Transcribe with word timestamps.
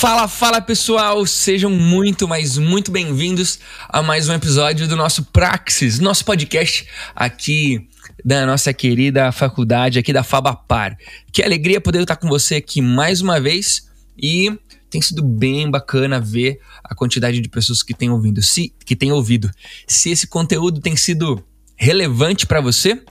Fala, 0.00 0.26
fala 0.26 0.62
pessoal, 0.62 1.26
sejam 1.26 1.70
muito, 1.70 2.26
mas 2.26 2.56
muito 2.56 2.90
bem-vindos 2.90 3.58
a 3.86 4.02
mais 4.02 4.30
um 4.30 4.32
episódio 4.32 4.88
do 4.88 4.96
nosso 4.96 5.24
Praxis, 5.24 5.98
nosso 5.98 6.24
podcast 6.24 6.88
aqui 7.14 7.86
da 8.24 8.46
nossa 8.46 8.72
querida 8.72 9.30
faculdade, 9.30 9.98
aqui 9.98 10.10
da 10.10 10.22
Fabapar. 10.22 10.96
Que 11.30 11.42
alegria 11.42 11.82
poder 11.82 12.00
estar 12.00 12.16
com 12.16 12.28
você 12.28 12.54
aqui 12.54 12.80
mais 12.80 13.20
uma 13.20 13.38
vez 13.38 13.90
e 14.16 14.50
tem 14.88 15.02
sido 15.02 15.22
bem 15.22 15.70
bacana 15.70 16.18
ver 16.18 16.58
a 16.82 16.94
quantidade 16.94 17.38
de 17.38 17.48
pessoas 17.50 17.82
que 17.82 17.92
têm 17.92 18.08
ouvido, 18.08 18.40
se 18.40 18.72
que 18.86 18.96
têm 18.96 19.12
ouvido. 19.12 19.50
Se 19.86 20.08
esse 20.08 20.26
conteúdo 20.26 20.80
tem 20.80 20.96
sido 20.96 21.44
relevante 21.76 22.46
para 22.46 22.62
você, 22.62 23.02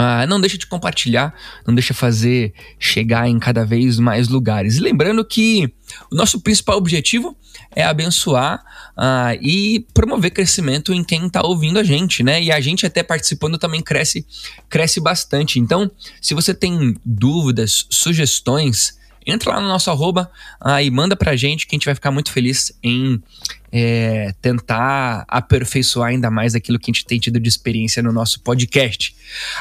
ah, 0.00 0.24
não 0.28 0.40
deixa 0.40 0.56
de 0.56 0.64
compartilhar, 0.64 1.34
não 1.66 1.74
deixa 1.74 1.92
fazer 1.92 2.54
chegar 2.78 3.28
em 3.28 3.36
cada 3.36 3.66
vez 3.66 3.98
mais 3.98 4.28
lugares. 4.28 4.78
Lembrando 4.78 5.24
que 5.24 5.74
o 6.08 6.14
nosso 6.14 6.40
principal 6.40 6.78
objetivo 6.78 7.36
é 7.74 7.82
abençoar 7.82 8.62
ah, 8.96 9.34
e 9.42 9.84
promover 9.92 10.30
crescimento 10.30 10.94
em 10.94 11.02
quem 11.02 11.26
está 11.26 11.44
ouvindo 11.44 11.80
a 11.80 11.82
gente, 11.82 12.22
né? 12.22 12.40
E 12.40 12.52
a 12.52 12.60
gente 12.60 12.86
até 12.86 13.02
participando 13.02 13.58
também 13.58 13.82
cresce, 13.82 14.24
cresce 14.68 15.00
bastante. 15.00 15.58
Então, 15.58 15.90
se 16.22 16.32
você 16.32 16.54
tem 16.54 16.96
dúvidas, 17.04 17.84
sugestões, 17.90 18.96
entra 19.28 19.54
lá 19.54 19.60
no 19.60 19.68
nosso 19.68 19.90
arroba 19.90 20.30
ah, 20.60 20.82
e 20.82 20.90
manda 20.90 21.14
pra 21.14 21.36
gente 21.36 21.66
que 21.66 21.74
a 21.74 21.76
gente 21.76 21.84
vai 21.84 21.94
ficar 21.94 22.10
muito 22.10 22.32
feliz 22.32 22.72
em 22.82 23.22
é, 23.70 24.34
tentar 24.40 25.24
aperfeiçoar 25.28 26.10
ainda 26.10 26.30
mais 26.30 26.54
aquilo 26.54 26.78
que 26.78 26.90
a 26.90 26.94
gente 26.94 27.04
tem 27.04 27.18
tido 27.18 27.38
de 27.38 27.48
experiência 27.48 28.02
no 28.02 28.12
nosso 28.12 28.40
podcast. 28.40 29.14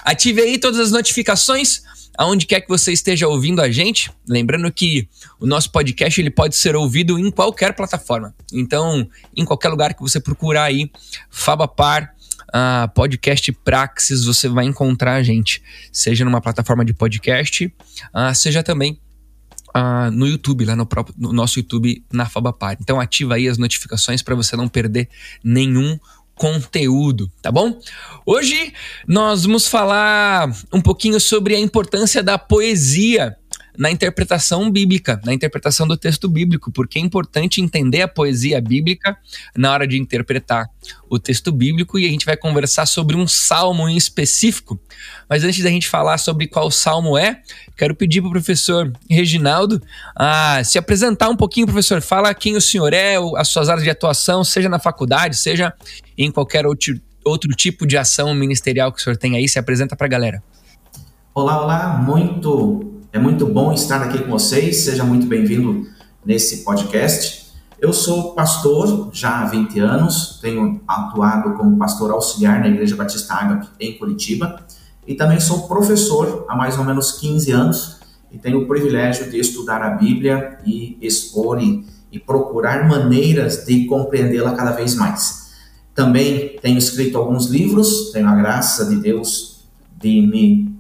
Ative 0.04 0.42
aí 0.42 0.58
todas 0.58 0.80
as 0.80 0.92
notificações 0.92 1.82
aonde 2.18 2.48
quer 2.48 2.62
que 2.62 2.68
você 2.68 2.92
esteja 2.92 3.28
ouvindo 3.28 3.62
a 3.62 3.70
gente. 3.70 4.12
Lembrando 4.28 4.72
que 4.72 5.08
o 5.40 5.46
nosso 5.46 5.72
podcast 5.72 6.20
ele 6.20 6.32
pode 6.32 6.56
ser 6.56 6.76
ouvido 6.76 7.20
em 7.20 7.30
qualquer 7.30 7.76
plataforma. 7.76 8.34
Então, 8.52 9.08
em 9.36 9.46
qualquer 9.46 9.70
lugar 9.70 9.94
que 9.94 10.02
você 10.02 10.20
procurar 10.20 10.64
aí, 10.64 10.90
Fabapar, 11.30 12.16
uh, 12.48 12.92
podcast 12.94 13.52
Praxis, 13.52 14.26
você 14.26 14.50
vai 14.50 14.66
encontrar 14.66 15.16
a 15.16 15.24
gente. 15.24 15.62
Seja 15.92 16.26
numa 16.26 16.42
plataforma 16.42 16.84
de 16.84 16.94
podcast, 16.94 17.66
uh, 17.66 18.34
seja 18.34 18.64
também 18.64 19.00
no 20.12 20.28
YouTube, 20.28 20.66
lá 20.66 20.76
no, 20.76 20.86
próprio, 20.86 21.16
no 21.18 21.32
nosso 21.34 21.60
YouTube 21.60 22.04
na 22.12 22.26
Fabapar. 22.26 22.78
Então 22.80 23.00
ativa 23.00 23.36
aí 23.36 23.48
as 23.48 23.58
notificações 23.58 24.22
para 24.22 24.36
você 24.36 24.56
não 24.56 24.68
perder 24.68 25.10
nenhum 25.44 26.00
conteúdo, 26.38 27.32
tá 27.42 27.52
bom? 27.52 27.80
Hoje 28.26 28.74
nós 29.08 29.44
vamos 29.44 29.68
falar 29.68 30.50
um 30.72 30.80
pouquinho 30.80 31.20
sobre 31.20 31.56
a 31.56 31.60
importância 31.60 32.22
da 32.22 32.38
poesia 32.38 33.36
na 33.78 33.92
interpretação 33.92 34.72
bíblica, 34.72 35.22
na 35.24 35.34
interpretação 35.34 35.88
do 35.88 35.96
texto 35.96 36.28
bíblico, 36.28 36.72
porque 36.72 36.98
é 36.98 37.02
importante 37.02 37.62
entender 37.62 38.02
a 38.02 38.08
poesia 38.08 38.60
bíblica 38.60 39.16
na 39.56 39.72
hora 39.72 39.88
de 39.88 40.00
interpretar 40.00 40.68
o 41.08 41.20
texto 41.20 41.52
bíblico 41.52 42.00
e 42.00 42.06
a 42.06 42.10
gente 42.10 42.26
vai 42.26 42.36
conversar 42.36 42.88
sobre 42.88 43.16
um 43.16 43.28
salmo 43.28 43.88
em 43.88 43.96
específico. 43.96 44.80
Mas 45.30 45.44
antes 45.44 45.64
da 45.64 45.70
gente 45.70 45.88
falar 45.88 46.18
sobre 46.18 46.48
qual 46.48 46.72
salmo 46.72 47.18
é, 47.18 47.42
quero 47.78 47.94
pedir 47.94 48.22
para 48.22 48.30
o 48.30 48.32
professor 48.32 48.92
Reginaldo 49.10 49.82
a 50.16 50.64
se 50.64 50.80
apresentar 50.80 51.30
um 51.30 51.36
pouquinho, 51.36 51.68
professor. 51.68 52.02
Fala 52.02 52.34
quem 52.34 52.56
o 52.56 52.62
senhor 52.62 52.94
é, 52.94 53.16
as 53.36 53.50
suas 53.50 53.70
áreas 53.70 53.84
de 53.84 53.92
atuação, 53.92 54.44
seja 54.44 54.68
na 54.68 54.80
faculdade, 54.80 55.38
seja 55.38 55.72
em 56.18 56.32
qualquer 56.32 56.66
outro, 56.66 57.00
outro 57.24 57.52
tipo 57.52 57.86
de 57.86 57.96
ação 57.96 58.34
ministerial 58.34 58.92
que 58.92 59.00
o 59.00 59.04
senhor 59.04 59.18
tem 59.18 59.36
aí. 59.36 59.48
Se 59.48 59.60
apresenta 59.60 59.96
para 59.96 60.08
a 60.08 60.10
galera. 60.10 60.44
Olá, 61.36 61.62
olá, 61.62 61.98
muito 62.00 62.97
é 63.12 63.20
muito 63.20 63.46
bom 63.46 63.72
estar 63.72 64.02
aqui 64.02 64.20
com 64.20 64.32
vocês, 64.32 64.78
seja 64.78 65.04
muito 65.04 65.28
bem-vindo 65.28 65.88
nesse 66.26 66.64
podcast. 66.64 67.54
Eu 67.80 67.94
sou 67.94 68.34
pastor 68.34 69.10
já 69.14 69.42
há 69.42 69.46
20 69.46 69.80
anos, 69.80 70.40
tenho 70.42 70.82
atuado 70.88 71.54
como 71.56 71.78
pastor 71.78 72.12
auxiliar 72.12 72.60
na 72.60 72.68
Igreja 72.68 72.96
Batista 72.96 73.36
Ágape 73.36 73.68
em 73.80 73.98
Curitiba 73.98 74.62
e 75.06 75.16
também 75.16 75.40
sou 75.40 75.68
professor 75.68 76.46
há 76.50 76.56
mais 76.56 76.78
ou 76.78 76.84
menos 76.84 77.14
15 77.14 77.52
anos 77.52 77.98
e 78.32 78.38
tenho 78.38 78.64
o 78.64 78.68
privilégio 78.68 79.30
de 79.30 79.40
estudar 79.40 79.82
a 79.82 79.92
Bíblia 79.92 80.58
e 80.66 80.98
expor 81.02 81.62
e, 81.62 81.86
e 82.12 82.20
procurar 82.20 82.88
maneiras 82.88 83.66
de 83.66 83.86
compreendê-la 83.86 84.54
cada 84.54 84.72
vez 84.72 84.96
mais. 84.96 85.54
Também 85.96 86.58
tenho 86.62 86.78
escrito 86.78 87.18
alguns 87.18 87.48
livros, 87.48 88.12
tenho 88.12 88.28
a 88.28 88.36
graça 88.36 88.86
de 88.86 88.98
Deus 88.98 89.66
de 89.98 90.22
me 90.28 90.77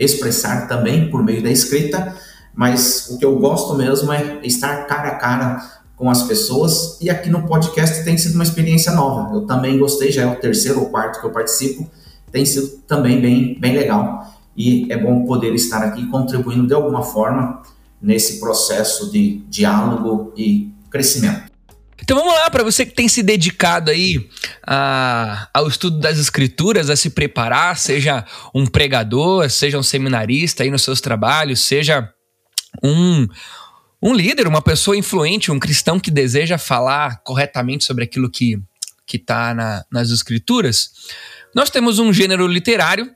expressar 0.00 0.66
também 0.66 1.10
por 1.10 1.22
meio 1.22 1.42
da 1.42 1.50
escrita, 1.50 2.16
mas 2.54 3.08
o 3.10 3.18
que 3.18 3.24
eu 3.24 3.38
gosto 3.38 3.74
mesmo 3.74 4.10
é 4.12 4.40
estar 4.42 4.86
cara 4.86 5.08
a 5.08 5.14
cara 5.16 5.80
com 5.94 6.08
as 6.08 6.22
pessoas 6.22 6.96
e 7.00 7.10
aqui 7.10 7.28
no 7.28 7.46
podcast 7.46 8.02
tem 8.02 8.16
sido 8.16 8.34
uma 8.34 8.42
experiência 8.42 8.92
nova. 8.92 9.34
Eu 9.34 9.42
também 9.42 9.78
gostei, 9.78 10.10
já 10.10 10.22
é 10.22 10.26
o 10.26 10.36
terceiro 10.36 10.80
ou 10.80 10.86
quarto 10.86 11.20
que 11.20 11.26
eu 11.26 11.30
participo, 11.30 11.88
tem 12.32 12.46
sido 12.46 12.68
também 12.88 13.20
bem, 13.20 13.58
bem 13.60 13.76
legal 13.76 14.26
e 14.56 14.90
é 14.90 14.96
bom 14.96 15.24
poder 15.26 15.54
estar 15.54 15.82
aqui 15.82 16.06
contribuindo 16.06 16.66
de 16.66 16.74
alguma 16.74 17.02
forma 17.02 17.62
nesse 18.00 18.40
processo 18.40 19.12
de 19.12 19.42
diálogo 19.48 20.32
e 20.34 20.72
crescimento. 20.90 21.49
Então 22.02 22.16
vamos 22.16 22.34
lá, 22.34 22.50
para 22.50 22.64
você 22.64 22.84
que 22.86 22.94
tem 22.94 23.08
se 23.08 23.22
dedicado 23.22 23.90
aí 23.90 24.28
a, 24.66 25.48
ao 25.52 25.68
estudo 25.68 25.98
das 25.98 26.18
escrituras, 26.18 26.90
a 26.90 26.96
se 26.96 27.10
preparar, 27.10 27.76
seja 27.76 28.24
um 28.54 28.66
pregador, 28.66 29.48
seja 29.50 29.78
um 29.78 29.82
seminarista 29.82 30.62
aí 30.62 30.70
nos 30.70 30.82
seus 30.82 31.00
trabalhos, 31.00 31.60
seja 31.60 32.12
um, 32.82 33.26
um 34.02 34.14
líder, 34.14 34.46
uma 34.46 34.62
pessoa 34.62 34.96
influente, 34.96 35.50
um 35.50 35.58
cristão 35.58 36.00
que 36.00 36.10
deseja 36.10 36.58
falar 36.58 37.22
corretamente 37.22 37.84
sobre 37.84 38.04
aquilo 38.04 38.30
que 38.30 38.58
está 39.12 39.54
na, 39.54 39.84
nas 39.90 40.10
escrituras, 40.10 40.90
nós 41.54 41.70
temos 41.70 41.98
um 41.98 42.12
gênero 42.12 42.46
literário 42.46 43.10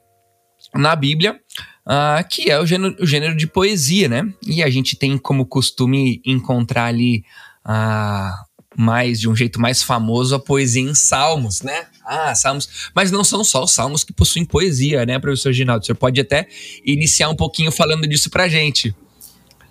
na 0.75 0.97
Bíblia 0.97 1.41
uh, 1.87 2.27
que 2.29 2.51
é 2.51 2.59
o 2.59 2.67
gênero, 2.67 2.97
o 3.01 3.07
gênero 3.07 3.37
de 3.37 3.47
poesia, 3.47 4.09
né? 4.09 4.23
E 4.47 4.63
a 4.63 4.71
gente 4.71 4.97
tem 4.97 5.17
como 5.19 5.47
costume 5.47 6.21
encontrar 6.25 6.87
ali 6.87 7.25
uh, 7.67 8.33
mais 8.77 9.21
de 9.21 9.29
um 9.29 9.35
jeito 9.37 9.61
mais 9.61 9.83
famoso 9.83 10.35
a 10.35 10.39
poesia 10.39 10.83
em 10.83 10.95
salmos, 10.95 11.63
né? 11.63 11.85
Ah, 12.05 12.35
salmos. 12.35 12.91
Mas 12.95 13.11
não 13.11 13.25
são 13.25 13.43
só 13.45 13.65
os 13.65 13.73
salmos 13.73 14.05
que 14.05 14.13
possuem 14.13 14.45
poesia, 14.45 15.07
né, 15.07 15.19
professor 15.19 15.53
Ginaldo? 15.53 15.87
Você 15.87 15.95
pode 15.95 16.21
até 16.21 16.47
iniciar 16.85 17.29
um 17.29 17.37
pouquinho 17.37 17.73
falando 17.73 18.07
disso 18.07 18.31
pra 18.31 18.49
gente. 18.49 18.95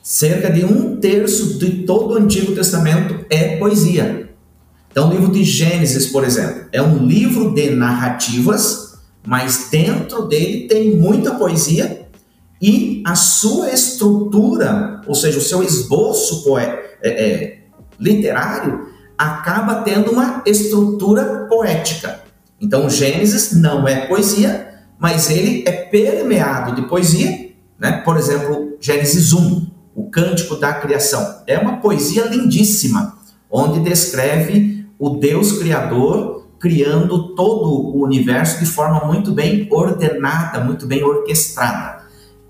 Cerca 0.02 0.52
de 0.52 0.66
um 0.66 0.98
terço 0.98 1.58
de 1.58 1.84
todo 1.84 2.14
o 2.14 2.18
Antigo 2.18 2.54
Testamento 2.54 3.26
é 3.30 3.58
poesia. 3.58 4.30
Então, 4.92 5.10
o 5.10 5.12
livro 5.12 5.32
de 5.32 5.44
Gênesis, 5.44 6.08
por 6.08 6.24
exemplo, 6.24 6.68
é 6.72 6.82
um 6.82 7.06
livro 7.06 7.54
de 7.54 7.72
narrativas, 7.72 9.00
mas 9.26 9.70
dentro 9.72 10.28
dele 10.28 10.68
tem 10.68 10.96
muita 10.96 11.36
poesia 11.36 12.04
e 12.62 13.04
a 13.06 13.14
sua 13.16 13.72
estrutura, 13.72 15.02
ou 15.06 15.14
seja, 15.14 15.38
o 15.38 15.42
seu 15.42 15.62
esboço 15.62 16.46
poé, 16.46 16.98
é, 17.02 17.10
é, 17.10 17.64
literário, 18.00 18.88
acaba 19.18 19.82
tendo 19.82 20.12
uma 20.12 20.42
estrutura 20.46 21.46
poética. 21.50 22.22
Então, 22.60 22.90
Gênesis 22.90 23.54
não 23.54 23.88
é 23.88 24.06
poesia, 24.08 24.80
mas 24.98 25.30
ele 25.30 25.64
é 25.68 25.72
permeado 25.72 26.76
de 26.76 26.88
poesia. 26.88 27.52
Né? 27.78 28.02
Por 28.06 28.18
exemplo, 28.18 28.78
Gênesis 28.80 29.34
1, 29.34 29.68
o 29.96 30.10
Cântico 30.10 30.56
da 30.56 30.74
Criação. 30.74 31.42
É 31.46 31.58
uma 31.60 31.78
poesia 31.78 32.26
lindíssima, 32.26 33.18
onde 33.50 33.80
descreve 33.82 34.88
o 34.98 35.10
Deus 35.18 35.54
Criador 35.54 36.48
criando 36.60 37.36
todo 37.36 37.68
o 37.68 38.02
universo 38.04 38.60
de 38.60 38.66
forma 38.66 39.06
muito 39.06 39.34
bem 39.34 39.68
ordenada, 39.70 40.64
muito 40.64 40.88
bem 40.88 41.04
orquestrada. 41.04 42.04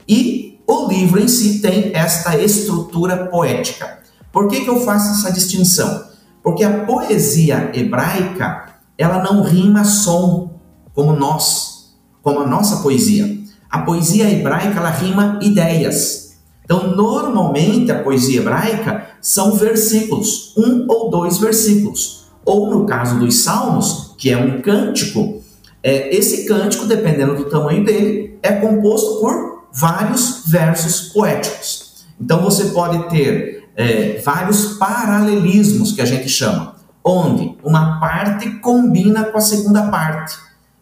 E 0.07 0.59
o 0.67 0.87
livro 0.87 1.19
em 1.19 1.27
si 1.27 1.59
tem 1.59 1.91
esta 1.95 2.37
estrutura 2.37 3.25
poética. 3.25 3.99
Por 4.31 4.47
que, 4.47 4.61
que 4.61 4.69
eu 4.69 4.79
faço 4.81 5.11
essa 5.11 5.33
distinção? 5.33 6.12
Porque 6.43 6.63
a 6.63 6.83
poesia 6.83 7.71
hebraica, 7.73 8.65
ela 8.97 9.23
não 9.23 9.43
rima 9.43 9.85
som 9.85 10.59
como 10.93 11.13
nós, 11.13 11.95
como 12.21 12.41
a 12.41 12.47
nossa 12.47 12.83
poesia. 12.83 13.39
A 13.69 13.79
poesia 13.79 14.29
hebraica, 14.29 14.77
ela 14.77 14.89
rima 14.89 15.39
ideias. 15.41 16.37
Então, 16.65 16.95
normalmente, 16.95 17.91
a 17.91 18.03
poesia 18.03 18.41
hebraica 18.41 19.07
são 19.21 19.53
versículos, 19.53 20.53
um 20.57 20.85
ou 20.87 21.09
dois 21.09 21.37
versículos. 21.37 22.25
Ou 22.45 22.69
no 22.69 22.85
caso 22.85 23.19
dos 23.19 23.41
salmos, 23.43 24.13
que 24.17 24.29
é 24.29 24.37
um 24.37 24.61
cântico, 24.61 25.41
é, 25.81 26.15
esse 26.15 26.45
cântico, 26.45 26.85
dependendo 26.85 27.35
do 27.35 27.45
tamanho 27.45 27.83
dele, 27.83 28.37
é 28.43 28.51
composto 28.53 29.19
por 29.19 29.63
vários 29.73 30.43
versos 30.45 31.09
poéticos. 31.13 32.05
Então 32.19 32.41
você 32.41 32.65
pode 32.65 33.09
ter 33.09 33.62
é, 33.75 34.21
vários 34.23 34.77
paralelismos 34.77 35.91
que 35.91 36.01
a 36.01 36.05
gente 36.05 36.29
chama, 36.29 36.75
onde 37.03 37.57
uma 37.63 37.99
parte 37.99 38.49
combina 38.59 39.25
com 39.25 39.37
a 39.37 39.41
segunda 39.41 39.83
parte 39.89 40.37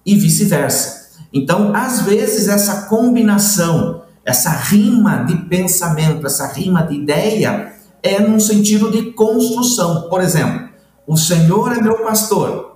e 0.05 0.15
vice-versa. 0.15 1.01
Então, 1.33 1.73
às 1.75 2.01
vezes, 2.01 2.47
essa 2.47 2.83
combinação, 2.87 4.03
essa 4.25 4.51
rima 4.51 5.23
de 5.23 5.35
pensamento, 5.35 6.27
essa 6.27 6.47
rima 6.47 6.83
de 6.83 6.95
ideia, 6.95 7.73
é 8.03 8.19
num 8.19 8.39
sentido 8.39 8.91
de 8.91 9.11
construção. 9.13 10.09
Por 10.09 10.21
exemplo, 10.21 10.69
o 11.07 11.15
Senhor 11.15 11.71
é 11.71 11.81
meu 11.81 12.03
pastor, 12.03 12.71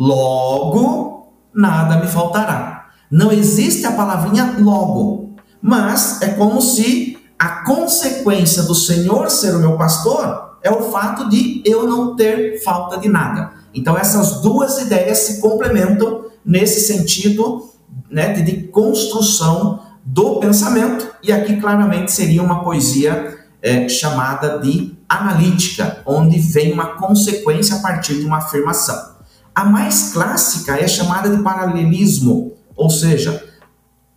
Logo, 0.00 1.30
nada 1.54 1.98
me 1.98 2.06
faltará. 2.06 2.88
Não 3.10 3.30
existe 3.30 3.84
a 3.84 3.92
palavrinha 3.92 4.56
logo, 4.58 5.34
mas 5.60 6.22
é 6.22 6.28
como 6.28 6.62
se 6.62 7.18
a 7.40 7.64
consequência 7.64 8.64
do 8.64 8.74
Senhor 8.74 9.30
ser 9.30 9.56
o 9.56 9.60
meu 9.60 9.78
pastor 9.78 10.58
é 10.62 10.70
o 10.70 10.90
fato 10.92 11.30
de 11.30 11.62
eu 11.64 11.88
não 11.88 12.14
ter 12.14 12.62
falta 12.62 12.98
de 12.98 13.08
nada. 13.08 13.52
Então 13.72 13.96
essas 13.96 14.42
duas 14.42 14.78
ideias 14.78 15.16
se 15.20 15.40
complementam 15.40 16.26
nesse 16.44 16.80
sentido 16.80 17.70
né, 18.10 18.34
de, 18.34 18.42
de 18.42 18.68
construção 18.68 19.80
do 20.04 20.38
pensamento, 20.38 21.08
e 21.22 21.32
aqui 21.32 21.56
claramente 21.56 22.12
seria 22.12 22.42
uma 22.42 22.62
poesia 22.62 23.38
é, 23.62 23.88
chamada 23.88 24.58
de 24.58 24.94
analítica, 25.08 26.02
onde 26.04 26.38
vem 26.38 26.72
uma 26.72 26.96
consequência 26.96 27.76
a 27.76 27.78
partir 27.78 28.18
de 28.18 28.26
uma 28.26 28.38
afirmação. 28.38 29.14
A 29.54 29.64
mais 29.64 30.12
clássica 30.12 30.76
é 30.76 30.86
chamada 30.86 31.34
de 31.34 31.42
paralelismo, 31.42 32.52
ou 32.76 32.90
seja, 32.90 33.49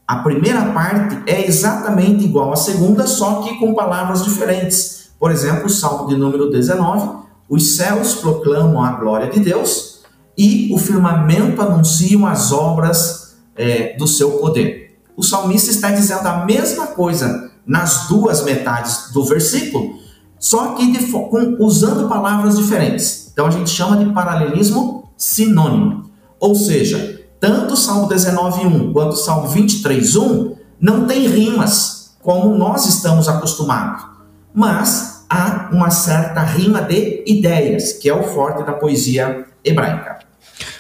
a 0.08 0.18
primeira 0.18 0.66
parte 0.74 1.18
é 1.26 1.48
exatamente 1.48 2.26
igual 2.26 2.52
à 2.52 2.56
segunda, 2.56 3.08
só 3.08 3.42
que 3.42 3.58
com 3.58 3.74
palavras 3.74 4.24
diferentes. 4.24 5.12
Por 5.18 5.32
exemplo, 5.32 5.68
o 5.68 5.70
Salmo 5.70 6.08
de 6.08 6.18
número 6.18 6.52
19: 6.52 7.24
os 7.48 7.76
céus 7.78 8.16
proclamam 8.16 8.84
a 8.84 8.92
glória 8.92 9.30
de 9.30 9.40
Deus 9.40 10.02
e 10.38 10.70
o 10.74 10.78
firmamento 10.78 11.62
anunciam 11.62 12.26
as 12.26 12.52
obras 12.52 13.36
é, 13.56 13.96
do 13.98 14.08
seu 14.08 14.32
poder. 14.40 15.00
O 15.16 15.24
salmista 15.24 15.70
está 15.70 15.92
dizendo 15.92 16.28
a 16.28 16.46
mesma 16.46 16.88
coisa 16.88 17.52
nas 17.66 18.08
duas 18.08 18.44
metades 18.44 19.12
do 19.14 19.24
versículo, 19.24 20.00
só 20.40 20.74
que 20.74 20.92
de, 20.92 21.06
com, 21.06 21.58
usando 21.60 22.10
palavras 22.10 22.58
diferentes. 22.58 23.30
Então 23.32 23.46
a 23.46 23.52
gente 23.52 23.70
chama 23.70 23.98
de 23.98 24.12
paralelismo 24.12 25.12
sinônimo. 25.16 26.12
Ou 26.40 26.56
seja, 26.56 27.23
tanto 27.44 27.74
o 27.74 27.78
Salmo 27.78 28.08
19.1 28.08 28.94
quanto 28.94 29.12
o 29.12 29.18
Salmo 29.18 29.54
23.1 29.54 30.56
não 30.80 31.06
tem 31.06 31.28
rimas, 31.28 32.16
como 32.22 32.58
nós 32.58 32.88
estamos 32.88 33.28
acostumados. 33.28 34.06
Mas 34.54 35.26
há 35.30 35.70
uma 35.70 35.92
certa 35.92 36.42
rima 36.42 36.82
de 36.82 37.22
ideias, 37.28 37.92
que 37.92 38.08
é 38.08 38.14
o 38.14 38.24
forte 38.24 38.66
da 38.66 38.72
poesia 38.72 39.46
hebraica. 39.62 40.20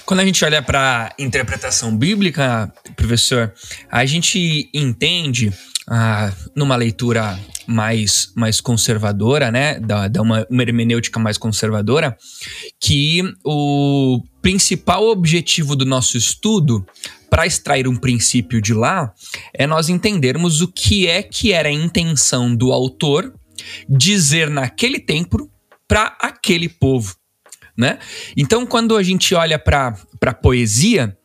Quando 0.05 0.21
a 0.21 0.25
gente 0.25 0.45
olha 0.45 0.61
para 0.61 1.09
a 1.19 1.21
interpretação 1.21 1.93
bíblica, 1.97 2.71
professor, 2.95 3.51
a 3.91 4.05
gente 4.05 4.69
entende 4.73 5.51
ah, 5.89 6.31
numa 6.55 6.77
leitura 6.77 7.37
mais, 7.67 8.31
mais 8.37 8.61
conservadora, 8.61 9.51
né, 9.51 9.81
da, 9.81 10.07
da 10.07 10.21
uma, 10.21 10.47
uma 10.49 10.61
hermenêutica 10.61 11.19
mais 11.19 11.37
conservadora, 11.37 12.17
que 12.79 13.21
o 13.43 14.21
principal 14.43 15.07
objetivo 15.07 15.73
do 15.73 15.85
nosso 15.85 16.17
estudo 16.17 16.85
para 17.29 17.47
extrair 17.47 17.87
um 17.87 17.95
princípio 17.95 18.61
de 18.61 18.73
lá 18.73 19.13
é 19.53 19.65
nós 19.65 19.87
entendermos 19.87 20.59
o 20.61 20.67
que 20.67 21.07
é 21.07 21.23
que 21.23 21.53
era 21.53 21.69
a 21.69 21.71
intenção 21.71 22.53
do 22.53 22.73
autor 22.73 23.33
dizer 23.87 24.49
naquele 24.49 24.99
tempo 24.99 25.49
para 25.87 26.17
aquele 26.19 26.67
povo, 26.67 27.15
né? 27.75 27.99
Então, 28.35 28.65
quando 28.65 28.97
a 28.97 29.01
gente 29.01 29.33
olha 29.33 29.57
para 29.57 29.95
a 30.21 30.33
poesia, 30.33 31.17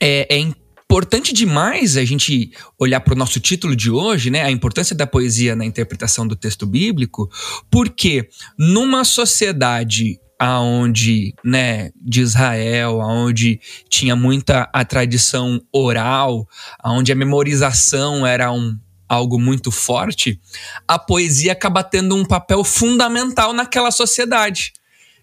é, 0.00 0.36
é 0.36 0.38
importante 0.38 1.32
demais 1.32 1.96
a 1.96 2.04
gente 2.04 2.52
olhar 2.78 3.00
para 3.00 3.14
o 3.14 3.18
nosso 3.18 3.40
título 3.40 3.74
de 3.74 3.90
hoje, 3.90 4.30
né? 4.30 4.42
A 4.42 4.50
importância 4.52 4.94
da 4.94 5.06
poesia 5.06 5.56
na 5.56 5.64
interpretação 5.64 6.26
do 6.26 6.36
texto 6.36 6.64
bíblico, 6.64 7.28
porque 7.70 8.28
numa 8.56 9.02
sociedade 9.02 10.20
aonde, 10.38 11.34
né, 11.44 11.90
de 11.94 12.20
Israel, 12.20 13.00
aonde 13.00 13.60
tinha 13.88 14.14
muita 14.14 14.68
a 14.72 14.84
tradição 14.84 15.60
oral, 15.72 16.46
aonde 16.78 17.12
a 17.12 17.16
memorização 17.16 18.26
era 18.26 18.52
um 18.52 18.76
algo 19.08 19.38
muito 19.38 19.70
forte, 19.70 20.40
a 20.86 20.98
poesia 20.98 21.52
acaba 21.52 21.82
tendo 21.84 22.16
um 22.16 22.24
papel 22.24 22.64
fundamental 22.64 23.52
naquela 23.52 23.90
sociedade. 23.90 24.72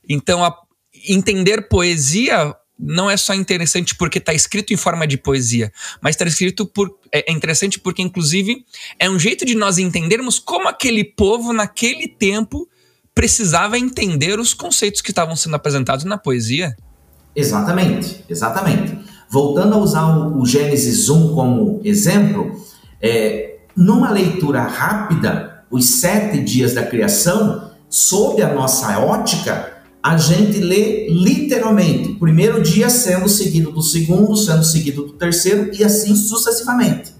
Então, 0.07 0.43
a, 0.43 0.55
entender 1.07 1.67
poesia 1.67 2.55
não 2.79 3.09
é 3.09 3.15
só 3.15 3.33
interessante 3.33 3.95
porque 3.95 4.17
está 4.17 4.33
escrito 4.33 4.73
em 4.73 4.77
forma 4.77 5.05
de 5.05 5.17
poesia, 5.17 5.71
mas 6.01 6.15
está 6.15 6.25
escrito 6.25 6.65
por. 6.65 6.97
É, 7.11 7.31
é 7.31 7.33
interessante 7.33 7.79
porque, 7.79 8.01
inclusive, 8.01 8.65
é 8.99 9.09
um 9.09 9.19
jeito 9.19 9.45
de 9.45 9.55
nós 9.55 9.77
entendermos 9.77 10.39
como 10.39 10.67
aquele 10.67 11.03
povo, 11.03 11.53
naquele 11.53 12.07
tempo, 12.07 12.67
precisava 13.13 13.77
entender 13.77 14.39
os 14.39 14.53
conceitos 14.53 15.01
que 15.01 15.11
estavam 15.11 15.35
sendo 15.35 15.55
apresentados 15.55 16.05
na 16.05 16.17
poesia. 16.17 16.75
Exatamente, 17.35 18.23
exatamente. 18.29 18.97
Voltando 19.29 19.75
a 19.75 19.77
usar 19.77 20.05
o, 20.17 20.41
o 20.41 20.45
Gênesis 20.45 21.09
1 21.09 21.33
como 21.33 21.81
exemplo, 21.83 22.59
é, 23.01 23.57
numa 23.75 24.11
leitura 24.11 24.61
rápida, 24.61 25.63
os 25.69 25.85
sete 25.85 26.39
dias 26.39 26.73
da 26.73 26.85
criação, 26.85 27.71
sob 27.89 28.41
a 28.41 28.53
nossa 28.53 28.99
ótica, 28.99 29.73
a 30.01 30.17
gente 30.17 30.59
lê 30.59 31.07
literalmente, 31.09 32.11
o 32.11 32.19
primeiro 32.19 32.61
dia 32.61 32.89
sendo 32.89 33.29
seguido 33.29 33.71
do 33.71 33.81
segundo, 33.81 34.35
sendo 34.35 34.63
seguido 34.63 35.03
do 35.05 35.13
terceiro 35.13 35.71
e 35.73 35.83
assim 35.83 36.15
sucessivamente. 36.15 37.13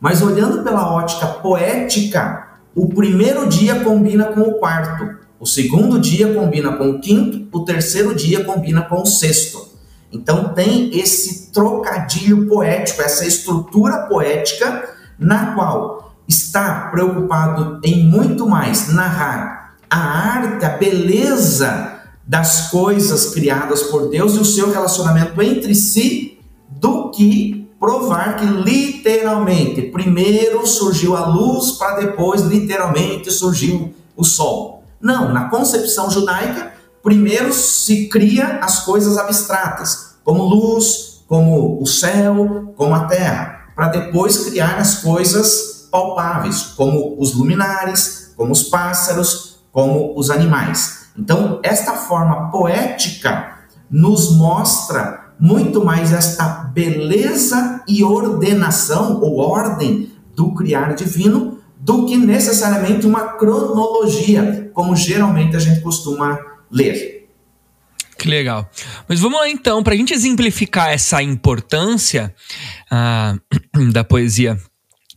Mas 0.00 0.22
olhando 0.22 0.64
pela 0.64 0.92
ótica 0.92 1.26
poética, 1.26 2.48
o 2.74 2.88
primeiro 2.88 3.48
dia 3.48 3.80
combina 3.80 4.24
com 4.24 4.40
o 4.40 4.54
quarto, 4.54 5.21
o 5.42 5.46
segundo 5.46 5.98
dia 5.98 6.32
combina 6.32 6.76
com 6.76 6.88
o 6.90 7.00
quinto, 7.00 7.48
o 7.50 7.64
terceiro 7.64 8.14
dia 8.14 8.44
combina 8.44 8.82
com 8.82 9.02
o 9.02 9.06
sexto. 9.06 9.70
Então 10.12 10.54
tem 10.54 10.96
esse 10.96 11.50
trocadilho 11.50 12.46
poético, 12.46 13.02
essa 13.02 13.26
estrutura 13.26 14.06
poética 14.06 14.88
na 15.18 15.52
qual 15.56 16.14
está 16.28 16.90
preocupado 16.92 17.80
em 17.82 18.04
muito 18.04 18.46
mais 18.46 18.94
narrar 18.94 19.74
a 19.90 19.98
arte, 19.98 20.64
a 20.64 20.76
beleza 20.76 22.00
das 22.24 22.70
coisas 22.70 23.34
criadas 23.34 23.82
por 23.82 24.10
Deus 24.10 24.36
e 24.36 24.38
o 24.38 24.44
seu 24.44 24.70
relacionamento 24.70 25.42
entre 25.42 25.74
si 25.74 26.38
do 26.68 27.10
que 27.10 27.68
provar 27.80 28.36
que 28.36 28.46
literalmente 28.46 29.82
primeiro 29.82 30.64
surgiu 30.68 31.16
a 31.16 31.26
luz 31.26 31.72
para 31.72 31.96
depois 31.96 32.42
literalmente 32.42 33.28
surgiu 33.32 33.92
o 34.16 34.22
sol. 34.22 34.81
Não, 35.02 35.32
na 35.32 35.48
concepção 35.48 36.08
judaica, 36.08 36.74
primeiro 37.02 37.52
se 37.52 38.08
cria 38.08 38.60
as 38.62 38.84
coisas 38.84 39.18
abstratas, 39.18 40.14
como 40.22 40.44
luz, 40.44 41.24
como 41.26 41.82
o 41.82 41.86
céu, 41.86 42.72
como 42.76 42.94
a 42.94 43.06
terra, 43.06 43.72
para 43.74 43.88
depois 43.88 44.44
criar 44.44 44.76
as 44.76 45.02
coisas 45.02 45.88
palpáveis, 45.90 46.62
como 46.76 47.16
os 47.18 47.34
luminares, 47.34 48.32
como 48.36 48.52
os 48.52 48.62
pássaros, 48.62 49.64
como 49.72 50.16
os 50.16 50.30
animais. 50.30 51.08
Então, 51.18 51.58
esta 51.62 51.94
forma 51.94 52.50
poética 52.50 53.58
nos 53.90 54.36
mostra 54.36 55.32
muito 55.38 55.84
mais 55.84 56.12
esta 56.12 56.46
beleza 56.72 57.82
e 57.88 58.04
ordenação 58.04 59.20
ou 59.20 59.38
ordem 59.38 60.12
do 60.36 60.54
criar 60.54 60.94
divino 60.94 61.51
do 61.82 62.06
que 62.06 62.16
necessariamente 62.16 63.04
uma 63.06 63.32
cronologia, 63.36 64.70
como 64.72 64.94
geralmente 64.94 65.56
a 65.56 65.58
gente 65.58 65.80
costuma 65.80 66.38
ler. 66.70 67.28
Que 68.16 68.28
legal. 68.28 68.70
Mas 69.08 69.18
vamos 69.18 69.40
lá 69.40 69.48
então, 69.48 69.82
para 69.82 69.94
a 69.94 69.96
gente 69.96 70.14
exemplificar 70.14 70.90
essa 70.90 71.20
importância 71.20 72.32
uh, 72.92 73.90
da 73.92 74.04
poesia 74.04 74.56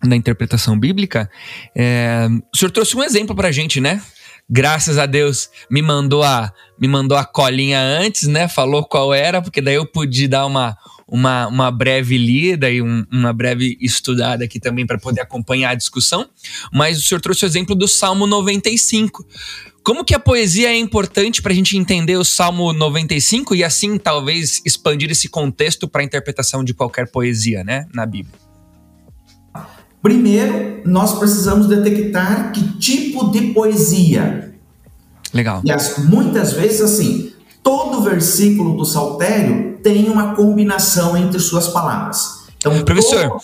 na 0.03 0.15
interpretação 0.15 0.77
bíblica, 0.77 1.29
é, 1.75 2.27
o 2.53 2.57
senhor 2.57 2.71
trouxe 2.71 2.97
um 2.97 3.03
exemplo 3.03 3.35
para 3.35 3.49
a 3.49 3.51
gente, 3.51 3.79
né? 3.79 4.01
graças 4.49 4.99
a 4.99 5.05
Deus, 5.05 5.49
me 5.69 5.81
mandou 5.81 6.23
a, 6.23 6.51
me 6.79 6.87
mandou 6.87 7.17
a 7.17 7.25
colinha 7.25 7.79
antes, 7.79 8.27
né? 8.27 8.47
Falou 8.47 8.83
qual 8.83 9.13
era, 9.13 9.41
porque 9.41 9.61
daí 9.61 9.75
eu 9.75 9.85
pude 9.85 10.27
dar 10.27 10.45
uma, 10.45 10.77
uma, 11.07 11.47
uma 11.47 11.71
breve 11.71 12.17
lida 12.17 12.69
e 12.69 12.81
um, 12.81 13.05
uma 13.11 13.31
breve 13.31 13.77
estudada 13.79 14.43
aqui 14.43 14.59
também 14.59 14.85
para 14.85 14.97
poder 14.97 15.21
acompanhar 15.21 15.71
a 15.71 15.75
discussão. 15.75 16.27
Mas 16.73 16.97
o 16.97 17.01
senhor 17.01 17.21
trouxe 17.21 17.45
o 17.45 17.47
exemplo 17.47 17.75
do 17.75 17.87
Salmo 17.87 18.25
95. 18.25 19.25
Como 19.83 20.03
que 20.03 20.15
a 20.15 20.19
poesia 20.19 20.69
é 20.69 20.77
importante 20.77 21.43
para 21.43 21.51
a 21.51 21.55
gente 21.55 21.77
entender 21.77 22.17
o 22.17 22.25
Salmo 22.25 22.73
95 22.73 23.53
e 23.53 23.63
assim 23.63 23.99
talvez 23.99 24.61
expandir 24.65 25.11
esse 25.11 25.29
contexto 25.29 25.87
para 25.87 26.01
a 26.01 26.03
interpretação 26.03 26.63
de 26.63 26.73
qualquer 26.73 27.11
poesia, 27.11 27.63
né, 27.63 27.85
na 27.93 28.05
Bíblia? 28.05 28.33
Primeiro, 30.01 30.81
nós 30.85 31.17
precisamos 31.17 31.67
detectar 31.67 32.51
que 32.51 32.77
tipo 32.79 33.31
de 33.31 33.53
poesia. 33.53 34.55
Legal. 35.33 35.61
E 35.63 35.71
as, 35.71 35.99
muitas 35.99 36.53
vezes, 36.53 36.81
assim, 36.81 37.31
todo 37.65 38.03
versículo 38.03 38.77
do 38.77 38.85
Saltério 38.85 39.79
tem 39.81 40.07
uma 40.07 40.35
combinação 40.35 41.17
entre 41.17 41.39
suas 41.39 41.67
palavras. 41.67 42.45
Então, 42.57 42.83
Professor, 42.83 43.39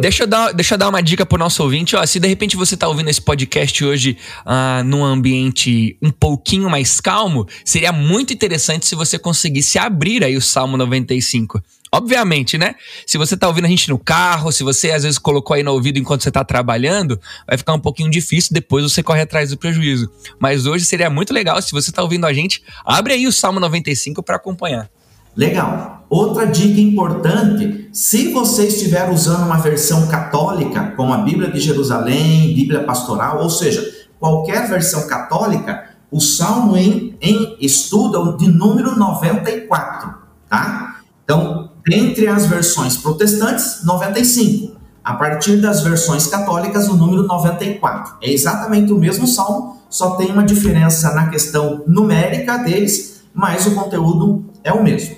deixa 0.00 0.24
eu, 0.24 0.26
dar, 0.26 0.52
deixa 0.52 0.74
eu 0.74 0.78
dar 0.78 0.88
uma 0.88 1.00
dica 1.00 1.24
pro 1.24 1.38
nosso 1.38 1.62
ouvinte. 1.62 1.94
Ó, 1.94 2.04
se 2.04 2.18
de 2.18 2.26
repente 2.26 2.56
você 2.56 2.74
está 2.74 2.88
ouvindo 2.88 3.08
esse 3.08 3.20
podcast 3.20 3.84
hoje 3.84 4.16
uh, 4.44 4.82
num 4.84 5.04
ambiente 5.04 5.96
um 6.02 6.10
pouquinho 6.10 6.68
mais 6.68 7.00
calmo, 7.00 7.46
seria 7.64 7.92
muito 7.92 8.32
interessante 8.32 8.86
se 8.86 8.94
você 8.94 9.18
conseguisse 9.18 9.78
abrir 9.78 10.24
aí 10.24 10.36
o 10.36 10.42
Salmo 10.42 10.76
95. 10.76 11.60
Obviamente, 11.96 12.58
né? 12.58 12.74
Se 13.06 13.16
você 13.16 13.36
tá 13.36 13.48
ouvindo 13.48 13.64
a 13.64 13.68
gente 13.68 13.88
no 13.88 13.98
carro, 13.98 14.52
se 14.52 14.62
você 14.62 14.90
às 14.90 15.02
vezes 15.02 15.18
colocou 15.18 15.54
aí 15.54 15.62
no 15.62 15.72
ouvido 15.72 15.98
enquanto 15.98 16.22
você 16.22 16.30
tá 16.30 16.44
trabalhando, 16.44 17.18
vai 17.46 17.56
ficar 17.56 17.72
um 17.72 17.80
pouquinho 17.80 18.10
difícil, 18.10 18.50
depois 18.52 18.84
você 18.84 19.02
corre 19.02 19.22
atrás 19.22 19.50
do 19.50 19.56
prejuízo. 19.56 20.10
Mas 20.38 20.66
hoje 20.66 20.84
seria 20.84 21.08
muito 21.08 21.32
legal, 21.32 21.60
se 21.62 21.72
você 21.72 21.90
tá 21.90 22.02
ouvindo 22.02 22.26
a 22.26 22.32
gente, 22.32 22.62
abre 22.84 23.14
aí 23.14 23.26
o 23.26 23.32
Salmo 23.32 23.58
95 23.58 24.22
para 24.22 24.36
acompanhar. 24.36 24.90
Legal. 25.34 26.06
Outra 26.08 26.46
dica 26.46 26.80
importante: 26.80 27.88
se 27.92 28.32
você 28.32 28.66
estiver 28.66 29.10
usando 29.10 29.44
uma 29.44 29.58
versão 29.58 30.06
católica, 30.08 30.92
como 30.96 31.12
a 31.12 31.18
Bíblia 31.18 31.50
de 31.50 31.60
Jerusalém, 31.60 32.54
Bíblia 32.54 32.84
Pastoral, 32.84 33.42
ou 33.42 33.50
seja, 33.50 33.84
qualquer 34.18 34.68
versão 34.68 35.06
católica, 35.06 35.90
o 36.10 36.20
Salmo 36.20 36.76
em, 36.76 37.16
em 37.20 37.56
estudo 37.60 38.20
o 38.20 38.36
de 38.36 38.48
número 38.48 38.96
94, 38.96 40.14
tá? 40.48 41.00
Então, 41.24 41.65
entre 41.90 42.26
as 42.28 42.46
versões 42.46 42.96
protestantes, 42.96 43.84
95. 43.84 44.76
A 45.04 45.14
partir 45.14 45.58
das 45.58 45.82
versões 45.82 46.26
católicas, 46.26 46.88
o 46.88 46.96
número 46.96 47.22
94. 47.24 48.16
É 48.20 48.32
exatamente 48.32 48.92
o 48.92 48.98
mesmo 48.98 49.26
salmo, 49.26 49.76
só 49.88 50.16
tem 50.16 50.32
uma 50.32 50.42
diferença 50.42 51.14
na 51.14 51.28
questão 51.28 51.84
numérica 51.86 52.58
deles, 52.58 53.22
mas 53.32 53.66
o 53.66 53.74
conteúdo 53.74 54.44
é 54.64 54.72
o 54.72 54.82
mesmo. 54.82 55.16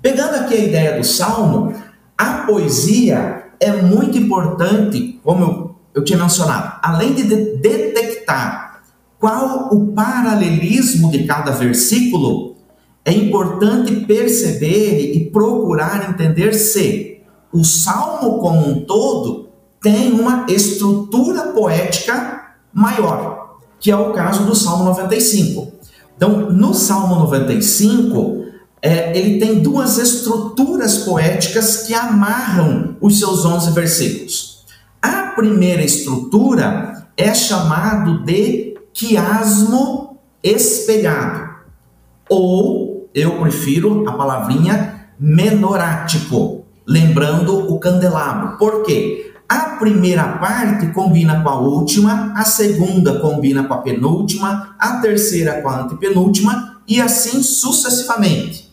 Pegando 0.00 0.36
aqui 0.36 0.54
a 0.54 0.64
ideia 0.64 0.96
do 0.96 1.04
salmo, 1.04 1.74
a 2.16 2.44
poesia 2.46 3.44
é 3.60 3.70
muito 3.70 4.16
importante, 4.16 5.20
como 5.22 5.76
eu, 5.94 6.02
tinha 6.02 6.18
mencionado, 6.18 6.78
além 6.82 7.12
de, 7.12 7.24
de 7.24 7.56
detectar 7.58 8.80
qual 9.18 9.68
o 9.70 9.88
paralelismo 9.88 11.10
de 11.10 11.24
cada 11.24 11.50
versículo, 11.50 12.49
é 13.04 13.12
importante 13.12 14.04
perceber 14.04 15.14
e 15.14 15.30
procurar 15.30 16.10
entender 16.10 16.52
se 16.54 17.20
o 17.52 17.64
salmo 17.64 18.38
como 18.38 18.68
um 18.68 18.84
todo 18.84 19.48
tem 19.82 20.12
uma 20.12 20.46
estrutura 20.48 21.48
poética 21.48 22.54
maior, 22.72 23.58
que 23.78 23.90
é 23.90 23.96
o 23.96 24.12
caso 24.12 24.44
do 24.44 24.54
Salmo 24.54 24.84
95. 24.84 25.72
Então, 26.14 26.50
no 26.50 26.74
Salmo 26.74 27.14
95, 27.16 28.44
é, 28.82 29.16
ele 29.18 29.38
tem 29.38 29.60
duas 29.60 29.96
estruturas 29.96 30.98
poéticas 30.98 31.84
que 31.84 31.94
amarram 31.94 32.96
os 33.00 33.18
seus 33.18 33.44
11 33.44 33.70
versículos. 33.72 34.66
A 35.00 35.32
primeira 35.34 35.82
estrutura 35.82 37.06
é 37.16 37.32
chamado 37.34 38.22
de 38.24 38.78
quiasmo 38.92 40.18
espelhado, 40.42 41.50
ou 42.28 42.89
eu 43.14 43.38
prefiro 43.38 44.08
a 44.08 44.12
palavrinha 44.12 45.06
menorático, 45.18 46.64
lembrando 46.86 47.72
o 47.72 47.78
candelabro. 47.78 48.56
Por 48.56 48.82
quê? 48.84 49.32
A 49.48 49.76
primeira 49.78 50.38
parte 50.38 50.86
combina 50.88 51.42
com 51.42 51.48
a 51.48 51.58
última, 51.58 52.32
a 52.36 52.44
segunda 52.44 53.18
combina 53.18 53.64
com 53.64 53.74
a 53.74 53.78
penúltima, 53.78 54.76
a 54.78 55.00
terceira 55.00 55.60
com 55.60 55.68
a 55.68 55.82
antepenúltima 55.82 56.80
e 56.86 57.00
assim 57.00 57.42
sucessivamente. 57.42 58.70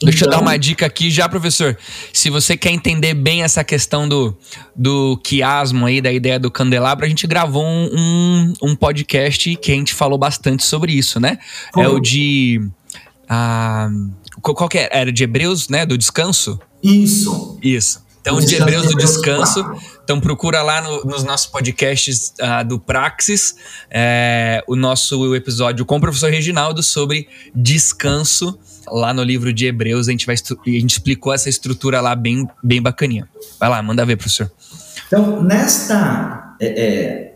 Deixa 0.00 0.24
então, 0.24 0.28
eu 0.28 0.38
dar 0.38 0.40
uma 0.40 0.56
dica 0.56 0.86
aqui 0.86 1.10
já, 1.10 1.28
professor. 1.28 1.76
Se 2.12 2.30
você 2.30 2.56
quer 2.56 2.70
entender 2.70 3.14
bem 3.14 3.42
essa 3.42 3.64
questão 3.64 4.08
do, 4.08 4.36
do 4.74 5.18
quiasmo 5.24 5.86
aí, 5.86 6.00
da 6.00 6.12
ideia 6.12 6.38
do 6.38 6.50
candelabro, 6.50 7.04
a 7.04 7.08
gente 7.08 7.26
gravou 7.26 7.64
um, 7.64 7.90
um, 7.92 8.52
um 8.62 8.76
podcast 8.76 9.56
que 9.56 9.72
a 9.72 9.74
gente 9.74 9.92
falou 9.92 10.16
bastante 10.16 10.64
sobre 10.64 10.92
isso, 10.92 11.18
né? 11.18 11.38
Como? 11.72 11.84
É 11.84 11.88
o 11.88 11.98
de 11.98 12.60
ah, 13.28 13.88
qual 14.40 14.68
que 14.68 14.78
era? 14.78 15.12
De 15.12 15.24
Hebreus, 15.24 15.68
né? 15.68 15.84
Do 15.84 15.98
descanso? 15.98 16.58
Isso. 16.82 17.58
Isso. 17.62 18.06
Então, 18.20 18.40
de 18.40 18.54
Hebreus 18.56 18.86
do 18.86 18.94
Descanso. 18.94 19.64
Então, 20.04 20.20
procura 20.20 20.62
lá 20.62 20.80
no, 20.82 21.04
nos 21.04 21.24
nossos 21.24 21.46
podcasts 21.46 22.34
uh, 22.40 22.66
do 22.66 22.78
Praxis 22.78 23.56
é, 23.90 24.62
o 24.66 24.76
nosso 24.76 25.34
episódio 25.34 25.84
com 25.86 25.96
o 25.96 26.00
professor 26.00 26.30
Reginaldo 26.30 26.82
sobre 26.82 27.28
descanso. 27.54 28.58
Lá 28.90 29.12
no 29.12 29.22
livro 29.22 29.52
de 29.52 29.66
Hebreus, 29.66 30.08
a 30.08 30.10
gente, 30.10 30.24
vai 30.26 30.34
a 30.34 30.70
gente 30.70 30.92
explicou 30.92 31.32
essa 31.32 31.48
estrutura 31.48 32.00
lá 32.00 32.14
bem, 32.14 32.48
bem 32.62 32.80
bacaninha. 32.80 33.28
Vai 33.60 33.68
lá, 33.68 33.82
manda 33.82 34.04
ver, 34.04 34.16
professor. 34.16 34.50
Então, 35.06 35.42
nesta, 35.42 36.56
é, 36.60 36.66
é, 36.66 37.34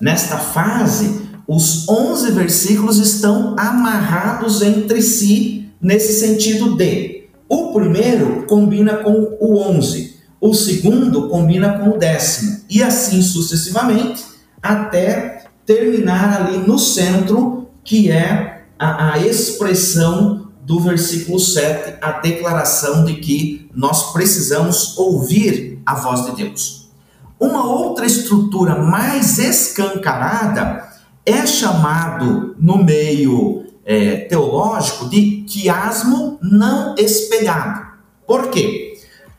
nesta 0.00 0.38
fase, 0.38 1.29
os 1.52 1.88
11 1.88 2.30
versículos 2.30 2.98
estão 2.98 3.56
amarrados 3.58 4.62
entre 4.62 5.02
si 5.02 5.68
nesse 5.82 6.12
sentido 6.20 6.76
de 6.76 7.24
o 7.48 7.72
primeiro 7.72 8.46
combina 8.46 8.98
com 8.98 9.36
o 9.40 9.58
11, 9.58 10.14
o 10.40 10.54
segundo 10.54 11.28
combina 11.28 11.80
com 11.80 11.90
o 11.90 11.98
décimo, 11.98 12.60
e 12.70 12.80
assim 12.84 13.20
sucessivamente, 13.20 14.24
até 14.62 15.46
terminar 15.66 16.40
ali 16.40 16.58
no 16.58 16.78
centro, 16.78 17.66
que 17.82 18.12
é 18.12 18.62
a, 18.78 19.14
a 19.14 19.18
expressão 19.18 20.52
do 20.62 20.78
versículo 20.78 21.40
7, 21.40 21.96
a 22.00 22.12
declaração 22.12 23.04
de 23.04 23.14
que 23.14 23.68
nós 23.74 24.12
precisamos 24.12 24.96
ouvir 24.96 25.82
a 25.84 25.96
voz 25.96 26.26
de 26.26 26.44
Deus. 26.44 26.92
Uma 27.40 27.66
outra 27.66 28.06
estrutura 28.06 28.76
mais 28.76 29.40
escancarada 29.40 30.89
é 31.24 31.46
chamado 31.46 32.54
no 32.58 32.82
meio 32.82 33.64
é, 33.84 34.16
teológico 34.16 35.08
de 35.08 35.44
quiasmo 35.48 36.38
não 36.42 36.94
espelhado. 36.96 37.88
Por 38.26 38.48
quê? 38.48 38.94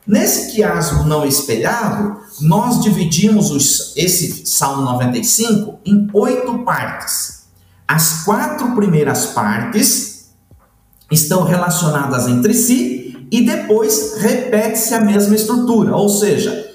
Nesse 0.06 0.52
quiasmo 0.52 1.04
não 1.04 1.24
espelhado, 1.24 2.20
nós 2.40 2.82
dividimos 2.82 3.50
os, 3.50 3.96
esse 3.96 4.46
Salmo 4.46 4.82
95 4.82 5.78
em 5.84 6.08
oito 6.12 6.58
partes. 6.64 7.44
As 7.86 8.24
quatro 8.24 8.74
primeiras 8.74 9.26
partes 9.26 10.32
estão 11.10 11.44
relacionadas 11.44 12.26
entre 12.26 12.52
si 12.52 13.26
e 13.30 13.42
depois 13.42 14.18
repete-se 14.18 14.94
a 14.94 15.00
mesma 15.00 15.34
estrutura, 15.34 15.96
ou 15.96 16.08
seja, 16.08 16.70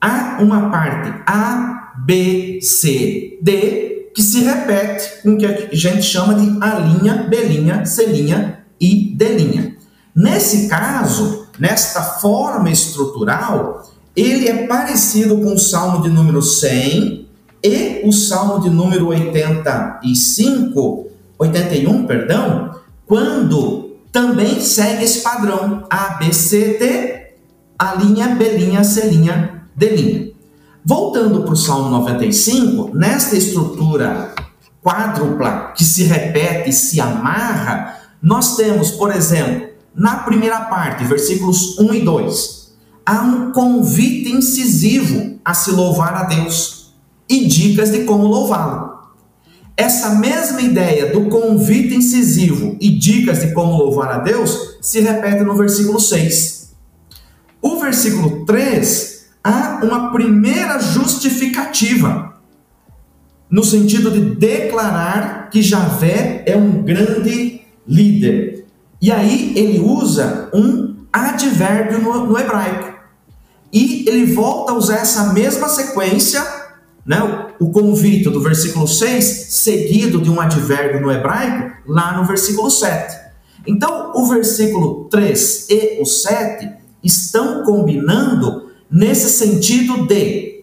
há 0.00 0.38
uma 0.40 0.70
parte 0.70 1.22
A, 1.26 1.92
B, 2.04 2.58
C, 2.60 3.38
D 3.42 3.93
que 4.14 4.22
se 4.22 4.44
repete 4.44 5.22
com 5.22 5.32
o 5.32 5.36
que 5.36 5.44
a 5.44 5.68
gente 5.72 6.02
chama 6.02 6.34
de 6.34 6.56
A 6.60 6.78
linha, 6.78 7.26
B 7.28 7.36
linha, 7.42 7.84
C 7.84 8.06
linha 8.06 8.60
e 8.80 9.12
D 9.14 9.36
linha. 9.36 9.76
Nesse 10.14 10.68
caso, 10.68 11.48
nesta 11.58 12.00
forma 12.00 12.70
estrutural, 12.70 13.90
ele 14.14 14.48
é 14.48 14.68
parecido 14.68 15.36
com 15.38 15.54
o 15.54 15.58
Salmo 15.58 16.02
de 16.02 16.08
número 16.08 16.40
100 16.40 17.28
e 17.62 18.02
o 18.04 18.12
Salmo 18.12 18.60
de 18.60 18.70
número 18.70 19.08
85, 19.08 21.08
81, 21.36 22.06
perdão, 22.06 22.76
quando 23.06 23.96
também 24.12 24.60
segue 24.60 25.02
esse 25.02 25.22
padrão 25.22 25.84
A, 25.90 26.10
B, 26.10 26.32
C, 26.32 26.78
D, 26.78 27.32
A 27.76 27.96
linha, 27.96 28.28
B 28.28 28.84
C 28.84 29.10
D. 29.74 30.33
Voltando 30.86 31.44
para 31.44 31.54
o 31.54 31.56
Salmo 31.56 31.88
95, 31.88 32.90
nesta 32.94 33.34
estrutura 33.34 34.34
quádrupla 34.82 35.72
que 35.74 35.82
se 35.82 36.02
repete 36.02 36.68
e 36.68 36.72
se 36.74 37.00
amarra, 37.00 38.00
nós 38.20 38.54
temos, 38.54 38.90
por 38.90 39.10
exemplo, 39.10 39.68
na 39.94 40.16
primeira 40.16 40.60
parte, 40.60 41.04
versículos 41.04 41.78
1 41.78 41.94
e 41.94 42.00
2, 42.00 42.74
há 43.06 43.22
um 43.22 43.50
convite 43.50 44.30
incisivo 44.30 45.38
a 45.42 45.54
se 45.54 45.70
louvar 45.70 46.14
a 46.16 46.24
Deus 46.24 46.92
e 47.30 47.46
dicas 47.46 47.90
de 47.90 48.04
como 48.04 48.26
louvá-lo. 48.26 48.92
essa 49.76 50.10
mesma 50.10 50.60
ideia 50.60 51.12
do 51.12 51.30
convite 51.30 51.94
incisivo 51.94 52.76
e 52.78 52.90
dicas 52.90 53.40
de 53.40 53.52
como 53.52 53.76
louvar 53.76 54.10
a 54.10 54.18
Deus 54.18 54.76
se 54.82 55.00
repete 55.00 55.42
no 55.42 55.56
versículo 55.56 55.98
6. 55.98 56.74
O 57.62 57.80
versículo 57.80 58.44
3 58.44 59.13
há 59.44 59.80
uma 59.82 60.10
primeira 60.10 60.80
justificativa, 60.80 62.32
no 63.50 63.62
sentido 63.62 64.10
de 64.10 64.20
declarar 64.20 65.50
que 65.50 65.60
Javé 65.60 66.42
é 66.46 66.56
um 66.56 66.82
grande 66.82 67.60
líder. 67.86 68.64
E 69.00 69.12
aí 69.12 69.52
ele 69.54 69.78
usa 69.78 70.48
um 70.54 70.96
advérbio 71.12 72.00
no, 72.00 72.26
no 72.26 72.38
hebraico. 72.38 72.94
E 73.70 74.08
ele 74.08 74.32
volta 74.32 74.72
a 74.72 74.76
usar 74.76 74.96
essa 74.96 75.32
mesma 75.34 75.68
sequência, 75.68 76.42
né, 77.04 77.18
o 77.60 77.70
convite 77.70 78.30
do 78.30 78.40
versículo 78.40 78.88
6, 78.88 79.24
seguido 79.50 80.20
de 80.20 80.30
um 80.30 80.40
advérbio 80.40 81.02
no 81.02 81.12
hebraico, 81.12 81.76
lá 81.86 82.16
no 82.16 82.24
versículo 82.24 82.70
7. 82.70 83.14
Então, 83.66 84.12
o 84.14 84.26
versículo 84.26 85.04
3 85.10 85.66
e 85.70 85.98
o 86.00 86.06
7 86.06 86.70
estão 87.02 87.62
combinando 87.64 88.70
nesse 88.94 89.28
sentido 89.28 90.06
de 90.06 90.62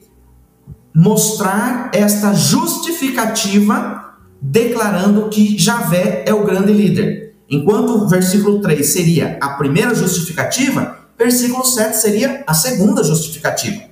mostrar 0.95 1.91
esta 1.93 2.33
justificativa 2.33 4.15
declarando 4.41 5.27
que 5.29 5.57
Javé 5.57 6.23
é 6.25 6.33
o 6.33 6.45
grande 6.45 6.71
líder. 6.71 7.35
Enquanto 7.49 7.89
o 7.89 8.07
versículo 8.07 8.61
3 8.61 8.87
seria 8.87 9.37
a 9.41 9.49
primeira 9.49 9.93
justificativa, 9.93 10.97
versículo 11.17 11.65
7 11.65 11.97
seria 11.97 12.43
a 12.47 12.53
segunda 12.53 13.03
justificativa. 13.03 13.83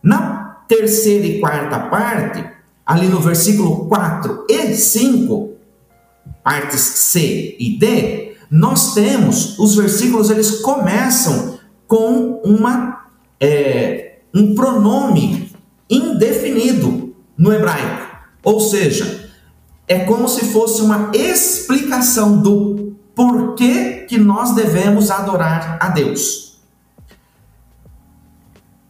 Na 0.00 0.62
terceira 0.68 1.26
e 1.26 1.40
quarta 1.40 1.80
parte, 1.80 2.44
ali 2.86 3.08
no 3.08 3.20
versículo 3.20 3.86
4 3.86 4.46
e 4.48 4.74
5, 4.74 5.50
partes 6.44 6.80
C 6.80 7.56
e 7.58 7.76
D, 7.76 8.36
nós 8.48 8.94
temos 8.94 9.58
os 9.58 9.74
versículos, 9.74 10.30
eles 10.30 10.60
começam 10.60 11.58
com 11.88 12.40
uma, 12.44 13.05
é, 13.40 14.18
um 14.34 14.54
pronome 14.54 15.50
indefinido 15.88 17.14
no 17.36 17.52
hebraico. 17.52 18.06
Ou 18.42 18.60
seja, 18.60 19.30
é 19.88 20.00
como 20.00 20.28
se 20.28 20.46
fosse 20.46 20.82
uma 20.82 21.10
explicação 21.14 22.40
do 22.40 22.96
porquê 23.14 24.06
que 24.08 24.18
nós 24.18 24.54
devemos 24.54 25.10
adorar 25.10 25.78
a 25.80 25.88
Deus. 25.88 26.58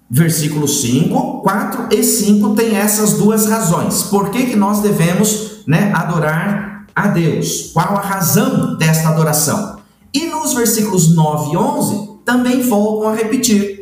Versículo 0.09 0.69
5, 0.69 1.43
4 1.43 1.89
e 1.91 2.03
5 2.03 2.55
tem 2.55 2.77
essas 2.77 3.15
duas 3.15 3.47
razões. 3.47 4.05
Por 4.05 4.31
que, 4.31 4.47
que 4.47 4.57
nós 4.57 4.81
devemos 4.81 5.65
né, 5.67 5.93
adorar 5.95 6.87
a 6.95 7.09
Deus? 7.09 7.73
Qual 7.73 7.97
a 7.97 8.01
razão 8.01 8.77
desta 8.77 9.09
adoração? 9.09 9.81
E 10.15 10.27
nos 10.27 10.55
versículos 10.55 11.15
9 11.15 11.53
e 11.53 11.57
11 11.57 12.11
também 12.25 12.63
voltam 12.63 13.11
a 13.11 13.15
repetir. 13.15 13.76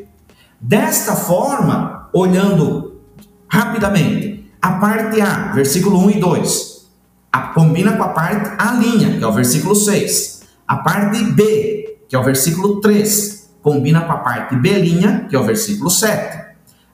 Desta 0.66 1.14
forma, 1.14 2.09
olhando 2.11 2.99
rapidamente, 3.47 4.50
a 4.62 4.73
parte 4.73 5.21
A, 5.21 5.52
versículo 5.52 5.99
1 6.06 6.11
e 6.12 6.21
2, 6.21 6.88
a, 7.30 7.40
combina 7.49 7.92
com 7.99 8.02
a 8.02 8.09
parte 8.09 8.50
A 8.56 8.73
linha, 8.73 9.18
que 9.18 9.23
é 9.23 9.26
o 9.26 9.33
versículo 9.33 9.76
6. 9.76 10.42
A 10.66 10.76
parte 10.76 11.23
B, 11.23 11.99
que 12.09 12.16
é 12.16 12.18
o 12.18 12.25
versículo 12.25 12.80
3, 12.80 13.50
combina 13.61 14.00
com 14.06 14.12
a 14.12 14.16
parte 14.16 14.56
B 14.56 14.71
linha, 14.78 15.26
que 15.28 15.37
é 15.37 15.38
o 15.38 15.44
versículo 15.44 15.90
7. 15.90 16.47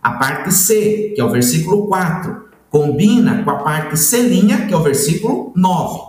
A 0.03 0.11
parte 0.15 0.53
C, 0.53 1.13
que 1.15 1.21
é 1.21 1.25
o 1.25 1.31
versículo 1.31 1.87
4, 1.87 2.49
combina 2.71 3.45
com 3.45 3.51
a 3.51 3.59
parte 3.59 3.97
C 3.97 4.23
linha, 4.23 4.67
que 4.67 4.75
é 4.75 4.77
o 4.77 4.83
versículo 4.83 5.53
9. 5.55 6.01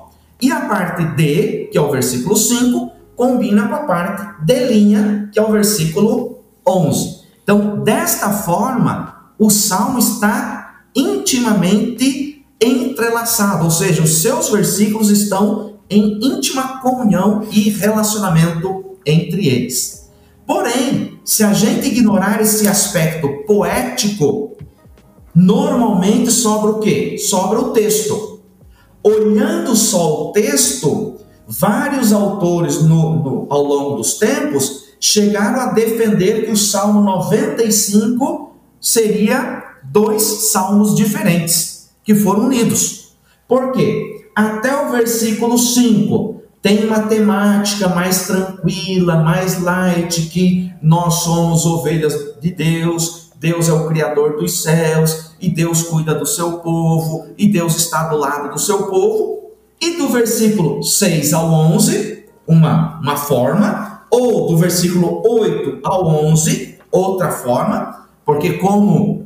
E 0.41 0.51
a 0.51 0.61
parte 0.61 1.03
D, 1.15 1.69
que 1.71 1.77
é 1.77 1.81
o 1.81 1.91
versículo 1.91 2.35
5, 2.35 2.91
combina 3.15 3.67
com 3.67 3.75
a 3.75 3.83
parte 3.83 4.43
D 4.43 4.65
linha, 4.65 5.29
que 5.31 5.37
é 5.37 5.43
o 5.43 5.51
versículo 5.51 6.43
11. 6.67 7.20
Então, 7.43 7.83
desta 7.83 8.29
forma, 8.29 9.33
o 9.37 9.49
salmo 9.49 9.99
está 9.99 10.83
intimamente 10.95 12.45
entrelaçado, 12.61 13.65
ou 13.65 13.71
seja, 13.71 14.03
os 14.03 14.21
seus 14.21 14.49
versículos 14.49 15.09
estão 15.09 15.79
em 15.89 16.19
íntima 16.21 16.79
comunhão 16.79 17.43
e 17.51 17.69
relacionamento 17.69 18.97
entre 19.05 19.47
eles. 19.47 20.09
Porém, 20.45 21.19
se 21.25 21.43
a 21.43 21.53
gente 21.53 21.87
ignorar 21.87 22.41
esse 22.41 22.67
aspecto 22.67 23.27
poético, 23.47 24.55
normalmente 25.33 26.29
sobra 26.31 26.71
o 26.71 26.79
quê? 26.79 27.17
Sobra 27.17 27.59
o 27.59 27.71
texto. 27.71 28.41
Olhando 29.03 29.75
só 29.75 30.29
o 30.29 30.31
texto, 30.31 31.15
vários 31.47 32.13
autores 32.13 32.81
no, 32.83 33.23
no, 33.23 33.47
ao 33.49 33.63
longo 33.63 33.95
dos 33.95 34.15
tempos 34.15 34.80
chegaram 35.01 35.59
a 35.59 35.73
defender 35.73 36.45
que 36.45 36.51
o 36.51 36.57
Salmo 36.57 37.01
95 37.01 38.55
seria 38.79 39.63
dois 39.83 40.21
salmos 40.51 40.95
diferentes 40.95 41.89
que 42.03 42.13
foram 42.13 42.45
unidos. 42.45 43.15
Por 43.47 43.71
quê? 43.71 44.29
Até 44.35 44.73
o 44.85 44.91
versículo 44.91 45.57
5 45.57 46.41
tem 46.61 46.85
uma 46.85 47.01
temática 47.01 47.89
mais 47.89 48.27
tranquila, 48.27 49.15
mais 49.23 49.59
light, 49.59 50.21
que 50.29 50.71
nós 50.81 51.15
somos 51.23 51.65
ovelhas 51.65 52.13
de 52.39 52.51
Deus, 52.51 53.31
Deus 53.39 53.67
é 53.67 53.73
o 53.73 53.87
Criador 53.87 54.37
dos 54.37 54.61
céus, 54.61 55.31
e 55.41 55.49
Deus 55.49 55.81
cuida 55.81 56.13
do 56.13 56.27
seu 56.27 56.59
povo, 56.59 57.25
e 57.35 57.47
Deus 57.47 57.75
está 57.75 58.07
do 58.07 58.17
lado 58.17 58.53
do 58.53 58.59
seu 58.59 58.83
povo. 58.83 59.41
E 59.81 59.97
do 59.97 60.09
versículo 60.09 60.83
6 60.83 61.33
ao 61.33 61.51
11, 61.51 62.25
uma, 62.47 62.99
uma 63.01 63.17
forma, 63.17 63.90
ou 64.11 64.47
do 64.47 64.57
versículo 64.57 65.23
8 65.25 65.79
ao 65.83 66.05
11, 66.05 66.77
outra 66.91 67.31
forma, 67.31 68.07
porque 68.25 68.53
como 68.53 69.25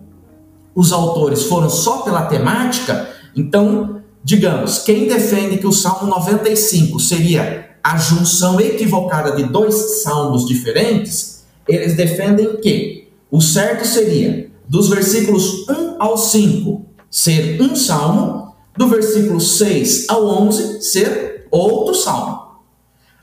os 0.76 0.92
autores 0.92 1.44
foram 1.44 1.70
só 1.70 2.00
pela 2.04 2.28
temática, 2.28 3.10
então, 3.36 4.02
digamos, 4.24 4.80
quem 4.80 5.08
defende 5.08 5.58
que 5.58 5.68
o 5.68 5.72
Salmo 5.72 6.08
95 6.08 7.00
seria 7.00 7.72
a 7.84 7.98
junção 7.98 8.60
equivocada 8.60 9.36
de 9.36 9.44
dois 9.44 10.04
salmos 10.04 10.46
diferentes, 10.46 11.46
eles 11.68 11.96
defendem 11.96 12.58
que 12.58 13.08
o 13.32 13.42
certo 13.42 13.86
seria 13.86 14.50
dos 14.68 14.90
versículos 14.90 15.68
1 15.68 15.96
ao 16.00 16.18
5 16.18 16.86
ser 17.10 17.62
um 17.62 17.76
salmo 17.76 18.54
do 18.78 18.88
versículo 18.88 19.40
6 19.40 20.08
ao 20.10 20.26
11 20.26 20.82
ser 20.82 21.48
outro 21.50 21.96
salmo. 21.96 22.45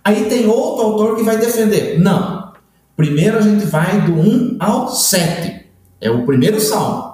Aí 0.05 0.27
tem 0.27 0.47
outro 0.47 0.85
autor 0.85 1.17
que 1.17 1.23
vai 1.23 1.39
defender. 1.39 1.99
Não. 2.01 2.53
Primeiro 2.97 3.39
a 3.39 3.41
gente 3.41 3.65
vai 3.67 4.01
do 4.03 4.15
1 4.15 4.57
ao 4.59 4.89
7. 4.89 5.67
É 6.01 6.11
o 6.11 6.27
primeiro 6.27 6.61
salmo. 6.61 7.13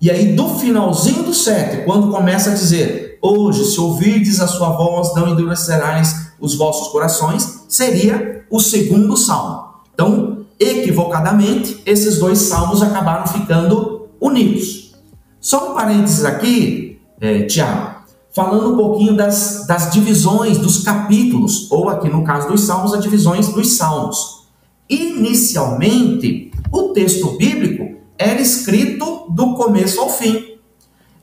E 0.00 0.10
aí 0.10 0.32
do 0.34 0.48
finalzinho 0.58 1.24
do 1.24 1.34
7, 1.34 1.84
quando 1.84 2.10
começa 2.10 2.50
a 2.50 2.54
dizer: 2.54 3.18
Hoje, 3.20 3.64
se 3.64 3.80
ouvirdes 3.80 4.40
a 4.40 4.46
sua 4.46 4.70
voz, 4.70 5.14
não 5.14 5.28
endurecerás 5.28 6.32
os 6.38 6.54
vossos 6.54 6.88
corações, 6.88 7.64
seria 7.68 8.44
o 8.50 8.60
segundo 8.60 9.16
salmo. 9.16 9.68
Então, 9.92 10.46
equivocadamente, 10.58 11.82
esses 11.84 12.18
dois 12.18 12.38
salmos 12.38 12.80
acabaram 12.80 13.26
ficando 13.26 14.08
unidos. 14.20 14.94
Só 15.40 15.72
um 15.72 15.74
parênteses 15.74 16.24
aqui, 16.24 17.00
é, 17.20 17.42
Tiago, 17.42 17.97
falando 18.38 18.74
um 18.74 18.76
pouquinho 18.76 19.16
das, 19.16 19.66
das 19.66 19.90
divisões 19.90 20.58
dos 20.58 20.84
capítulos, 20.84 21.68
ou 21.72 21.88
aqui 21.88 22.08
no 22.08 22.22
caso 22.22 22.46
dos 22.46 22.60
Salmos, 22.60 22.94
as 22.94 23.02
divisões 23.02 23.48
dos 23.48 23.76
Salmos. 23.76 24.44
Inicialmente, 24.88 26.52
o 26.70 26.90
texto 26.90 27.36
bíblico 27.36 27.96
era 28.16 28.40
escrito 28.40 29.26
do 29.28 29.54
começo 29.54 30.00
ao 30.00 30.08
fim. 30.08 30.54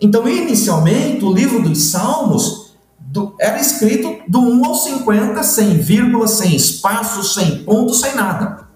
Então, 0.01 0.27
inicialmente, 0.27 1.23
o 1.23 1.33
livro 1.33 1.63
dos 1.63 1.83
Salmos 1.83 2.75
era 3.39 3.61
escrito 3.61 4.17
do 4.27 4.41
1 4.41 4.65
ao 4.65 4.75
50, 4.75 5.41
sem 5.41 5.77
vírgula, 5.77 6.27
sem 6.27 6.53
espaço, 6.53 7.23
sem 7.23 7.63
ponto, 7.63 7.93
sem 7.93 8.13
nada. 8.13 8.67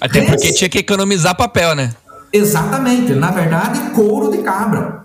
Até 0.00 0.22
porque 0.22 0.46
Esse... 0.46 0.56
tinha 0.56 0.70
que 0.70 0.78
economizar 0.78 1.36
papel, 1.36 1.74
né? 1.74 1.94
Exatamente. 2.32 3.12
Na 3.12 3.30
verdade, 3.30 3.90
couro 3.90 4.30
de 4.30 4.38
cabra. 4.38 5.03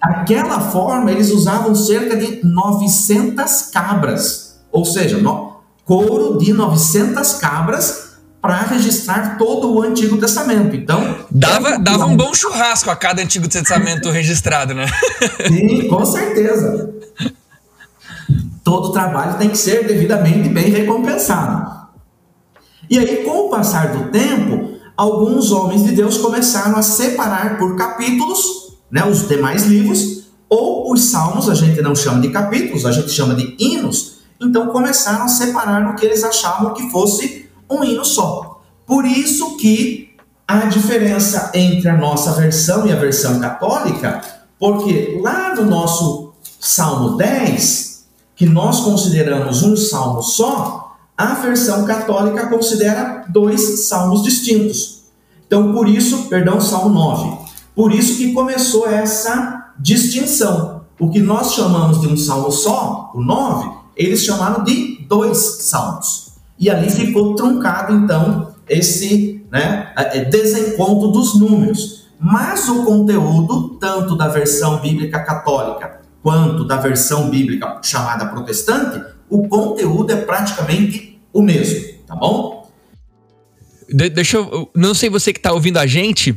Daquela 0.00 0.60
forma, 0.60 1.10
eles 1.10 1.30
usavam 1.30 1.74
cerca 1.74 2.16
de 2.16 2.44
900 2.44 3.70
cabras, 3.72 4.60
ou 4.70 4.84
seja, 4.84 5.18
no, 5.18 5.56
couro 5.84 6.36
de 6.38 6.52
900 6.52 7.34
cabras 7.34 8.06
para 8.42 8.62
registrar 8.62 9.38
todo 9.38 9.72
o 9.72 9.82
Antigo 9.82 10.18
Testamento. 10.18 10.76
Então, 10.76 11.26
dava, 11.30 11.78
dava 11.78 12.06
um 12.06 12.16
bom 12.16 12.34
churrasco 12.34 12.90
a 12.90 12.96
cada 12.96 13.22
Antigo 13.22 13.48
Testamento 13.48 14.10
registrado, 14.10 14.74
né? 14.74 14.86
Sim, 15.48 15.88
com 15.88 16.04
certeza. 16.04 16.94
Todo 18.62 18.92
trabalho 18.92 19.38
tem 19.38 19.48
que 19.48 19.58
ser 19.58 19.86
devidamente 19.86 20.48
bem 20.48 20.70
recompensado. 20.70 21.86
E 22.90 22.98
aí, 22.98 23.24
com 23.24 23.46
o 23.46 23.50
passar 23.50 23.92
do 23.92 24.10
tempo, 24.10 24.78
alguns 24.96 25.50
homens 25.50 25.84
de 25.84 25.92
Deus 25.92 26.18
começaram 26.18 26.76
a 26.76 26.82
separar 26.82 27.58
por 27.58 27.76
capítulos 27.76 28.65
né, 28.90 29.04
os 29.04 29.28
demais 29.28 29.64
livros, 29.64 30.26
ou 30.48 30.92
os 30.92 31.04
salmos 31.04 31.48
a 31.48 31.54
gente 31.54 31.80
não 31.82 31.94
chama 31.94 32.20
de 32.20 32.30
capítulos, 32.30 32.86
a 32.86 32.92
gente 32.92 33.10
chama 33.10 33.34
de 33.34 33.56
hinos, 33.58 34.18
então 34.40 34.68
começaram 34.68 35.24
a 35.24 35.28
separar 35.28 35.82
no 35.84 35.96
que 35.96 36.04
eles 36.04 36.22
achavam 36.22 36.74
que 36.74 36.90
fosse 36.90 37.48
um 37.68 37.82
hino 37.82 38.04
só. 38.04 38.60
Por 38.86 39.04
isso 39.04 39.56
que 39.56 40.14
a 40.46 40.66
diferença 40.66 41.50
entre 41.54 41.88
a 41.88 41.96
nossa 41.96 42.32
versão 42.32 42.86
e 42.86 42.92
a 42.92 42.96
versão 42.96 43.40
católica, 43.40 44.20
porque 44.58 45.18
lá 45.20 45.54
no 45.54 45.64
nosso 45.64 46.32
Salmo 46.60 47.16
10, 47.16 48.06
que 48.36 48.46
nós 48.46 48.80
consideramos 48.80 49.62
um 49.62 49.76
salmo 49.76 50.22
só, 50.22 50.96
a 51.16 51.34
versão 51.34 51.84
católica 51.84 52.46
considera 52.46 53.24
dois 53.28 53.88
salmos 53.88 54.22
distintos. 54.22 55.04
Então, 55.46 55.72
por 55.72 55.88
isso, 55.88 56.24
perdão, 56.28 56.60
Salmo 56.60 56.90
9. 56.90 57.45
Por 57.76 57.92
isso 57.92 58.16
que 58.16 58.32
começou 58.32 58.88
essa 58.88 59.74
distinção. 59.78 60.86
O 60.98 61.10
que 61.10 61.20
nós 61.20 61.52
chamamos 61.52 62.00
de 62.00 62.08
um 62.08 62.16
salmo 62.16 62.50
só, 62.50 63.12
o 63.14 63.20
9, 63.20 63.68
eles 63.94 64.24
chamaram 64.24 64.64
de 64.64 65.04
dois 65.06 65.36
salmos. 65.60 66.32
E 66.58 66.70
ali 66.70 66.88
ficou 66.90 67.34
truncado, 67.34 67.92
então, 67.92 68.54
esse 68.66 69.44
né, 69.52 69.92
é, 69.94 70.24
desencontro 70.24 71.08
dos 71.08 71.38
números. 71.38 72.06
Mas 72.18 72.66
o 72.66 72.82
conteúdo, 72.86 73.76
tanto 73.78 74.16
da 74.16 74.28
versão 74.28 74.80
bíblica 74.80 75.20
católica 75.20 76.00
quanto 76.22 76.64
da 76.64 76.78
versão 76.78 77.28
bíblica 77.28 77.78
chamada 77.82 78.24
protestante, 78.24 79.04
o 79.28 79.46
conteúdo 79.48 80.12
é 80.12 80.16
praticamente 80.16 81.20
o 81.30 81.42
mesmo, 81.42 81.92
tá 82.06 82.16
bom? 82.16 82.66
De 83.86 84.08
deixa 84.08 84.38
eu. 84.38 84.70
Não 84.74 84.94
sei 84.94 85.10
você 85.10 85.30
que 85.30 85.38
está 85.38 85.52
ouvindo 85.52 85.76
a 85.76 85.86
gente, 85.86 86.34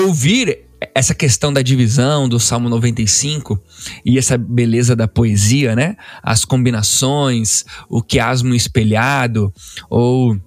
ouvir 0.00 0.68
essa 0.94 1.14
questão 1.14 1.52
da 1.52 1.62
divisão 1.62 2.28
do 2.28 2.38
Salmo 2.38 2.68
95 2.68 3.60
e 4.04 4.18
essa 4.18 4.38
beleza 4.38 4.94
da 4.94 5.08
poesia, 5.08 5.74
né? 5.74 5.96
As 6.22 6.44
combinações, 6.44 7.64
o 7.88 8.02
quiasmo 8.02 8.54
espelhado, 8.54 9.52
ou 9.90 10.38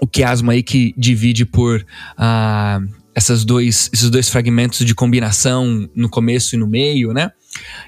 o 0.00 0.06
quiasmo 0.06 0.50
aí 0.50 0.62
que 0.62 0.94
divide 0.96 1.44
por 1.44 1.84
ah, 2.16 2.80
essas 3.20 3.44
dois, 3.44 3.90
esses 3.92 4.08
dois 4.08 4.30
fragmentos 4.30 4.84
de 4.84 4.94
combinação 4.94 5.86
no 5.94 6.08
começo 6.08 6.54
e 6.54 6.58
no 6.58 6.66
meio, 6.66 7.12
né? 7.12 7.30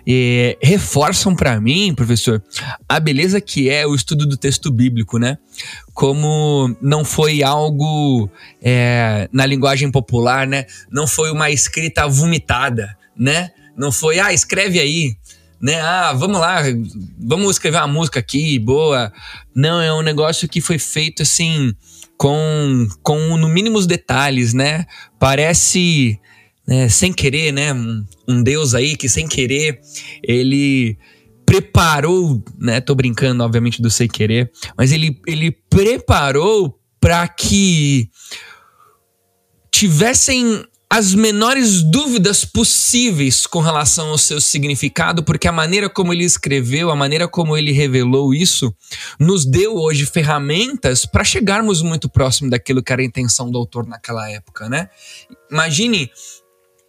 E 0.06 0.58
reforçam 0.60 1.34
para 1.34 1.58
mim, 1.58 1.94
professor, 1.94 2.42
a 2.86 3.00
beleza 3.00 3.40
que 3.40 3.70
é 3.70 3.86
o 3.86 3.94
estudo 3.94 4.26
do 4.26 4.36
texto 4.36 4.70
bíblico, 4.70 5.18
né? 5.18 5.38
Como 5.94 6.76
não 6.82 7.02
foi 7.02 7.42
algo 7.42 8.30
é, 8.60 9.26
na 9.32 9.46
linguagem 9.46 9.90
popular, 9.90 10.46
né? 10.46 10.66
Não 10.90 11.06
foi 11.06 11.30
uma 11.30 11.50
escrita 11.50 12.06
vomitada, 12.06 12.94
né? 13.16 13.52
Não 13.74 13.90
foi, 13.90 14.20
ah, 14.20 14.34
escreve 14.34 14.78
aí, 14.78 15.16
né? 15.58 15.80
Ah, 15.80 16.12
vamos 16.12 16.38
lá, 16.38 16.62
vamos 17.18 17.52
escrever 17.52 17.78
uma 17.78 17.86
música 17.86 18.20
aqui, 18.20 18.58
boa. 18.58 19.10
Não, 19.54 19.80
é 19.80 19.94
um 19.94 20.02
negócio 20.02 20.46
que 20.46 20.60
foi 20.60 20.78
feito 20.78 21.22
assim 21.22 21.74
com, 22.22 22.86
com 23.02 23.36
no 23.36 23.48
mínimo 23.48 23.76
os 23.76 23.84
detalhes, 23.84 24.54
né? 24.54 24.86
Parece 25.18 26.20
né, 26.64 26.88
sem 26.88 27.12
querer, 27.12 27.50
né? 27.50 27.74
Um, 27.74 28.06
um, 28.28 28.42
Deus 28.44 28.76
aí 28.76 28.96
que 28.96 29.08
sem 29.08 29.26
querer 29.26 29.80
ele 30.22 30.96
preparou, 31.44 32.40
né? 32.56 32.80
Tô 32.80 32.94
brincando, 32.94 33.42
obviamente, 33.42 33.82
do 33.82 33.90
sem 33.90 34.06
querer, 34.06 34.52
mas 34.78 34.92
ele, 34.92 35.20
ele 35.26 35.50
preparou 35.50 36.78
para 37.00 37.26
que 37.26 38.08
tivessem 39.72 40.64
as 40.94 41.14
menores 41.14 41.80
dúvidas 41.80 42.44
possíveis 42.44 43.46
com 43.46 43.60
relação 43.60 44.08
ao 44.08 44.18
seu 44.18 44.38
significado, 44.42 45.24
porque 45.24 45.48
a 45.48 45.52
maneira 45.52 45.88
como 45.88 46.12
ele 46.12 46.22
escreveu, 46.22 46.90
a 46.90 46.94
maneira 46.94 47.26
como 47.26 47.56
ele 47.56 47.72
revelou 47.72 48.34
isso, 48.34 48.70
nos 49.18 49.46
deu 49.46 49.74
hoje 49.74 50.04
ferramentas 50.04 51.06
para 51.06 51.24
chegarmos 51.24 51.80
muito 51.80 52.10
próximo 52.10 52.50
daquilo 52.50 52.82
que 52.82 52.92
era 52.92 53.00
a 53.00 53.06
intenção 53.06 53.50
do 53.50 53.56
autor 53.56 53.86
naquela 53.86 54.30
época, 54.30 54.68
né? 54.68 54.90
Imagine 55.50 56.10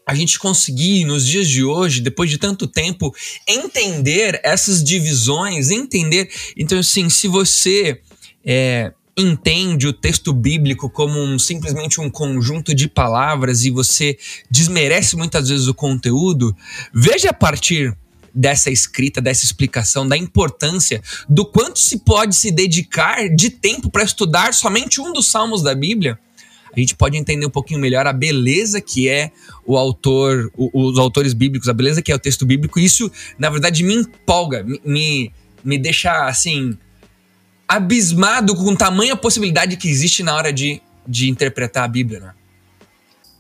a 0.06 0.14
gente 0.14 0.38
conseguir, 0.38 1.06
nos 1.06 1.26
dias 1.26 1.48
de 1.48 1.64
hoje, 1.64 2.02
depois 2.02 2.30
de 2.30 2.38
tanto 2.38 2.68
tempo, 2.68 3.10
entender 3.48 4.38
essas 4.44 4.84
divisões, 4.84 5.72
entender. 5.72 6.30
Então, 6.58 6.78
assim, 6.78 7.10
se 7.10 7.30
você 7.30 8.02
é, 8.46 8.92
entende 9.16 9.88
o 9.88 9.94
texto 9.94 10.34
bíblico 10.34 10.90
como 10.90 11.20
um, 11.20 11.38
simplesmente 11.38 12.02
um 12.02 12.10
conjunto 12.10 12.74
de 12.74 12.88
palavras 12.88 13.64
e 13.64 13.70
você 13.70 14.18
desmerece 14.50 15.16
muitas 15.16 15.50
vezes 15.50 15.68
o 15.68 15.74
conteúdo, 15.74 16.56
veja 16.94 17.30
a 17.30 17.34
partir 17.34 17.96
dessa 18.34 18.72
escrita, 18.72 19.22
dessa 19.22 19.46
explicação, 19.46 20.08
da 20.08 20.18
importância 20.18 21.02
do 21.30 21.46
quanto 21.46 21.78
se 21.78 22.00
pode 22.00 22.36
se 22.36 22.50
dedicar 22.50 23.30
de 23.30 23.52
tempo 23.52 23.92
para 23.92 24.04
estudar 24.04 24.54
somente 24.54 25.00
um 25.00 25.14
dos 25.14 25.30
salmos 25.30 25.62
da 25.62 25.76
Bíblia 25.76 26.18
a 26.76 26.80
gente 26.80 26.96
pode 26.96 27.16
entender 27.16 27.46
um 27.46 27.52
pouquinho 27.52 27.80
melhor 27.80 28.08
a 28.08 28.14
beleza 28.14 28.82
que 28.82 29.08
é 29.08 29.32
o 29.66 29.78
autor, 29.78 30.52
o, 30.58 30.90
os 30.90 30.98
autores 30.98 31.34
bíblicos, 31.34 31.70
a 31.70 31.74
beleza 31.74 32.02
que 32.02 32.12
é 32.12 32.16
o 32.16 32.20
texto 32.20 32.46
bíblico. 32.46 32.80
Isso, 32.80 33.12
na 33.38 33.50
verdade, 33.50 33.84
me 33.84 33.94
empolga, 33.94 34.66
me, 34.84 35.32
me, 35.64 35.78
deixa 35.78 36.26
assim 36.26 36.76
abismado 37.68 38.56
com 38.56 38.76
tamanha 38.76 39.16
possibilidade 39.16 39.78
que 39.78 39.90
existe 39.90 40.24
na 40.24 40.36
hora 40.36 40.52
de, 40.52 40.82
de 41.08 41.30
interpretar 41.30 41.84
a 41.84 41.88
Bíblia, 41.88 42.20
né? 42.20 42.34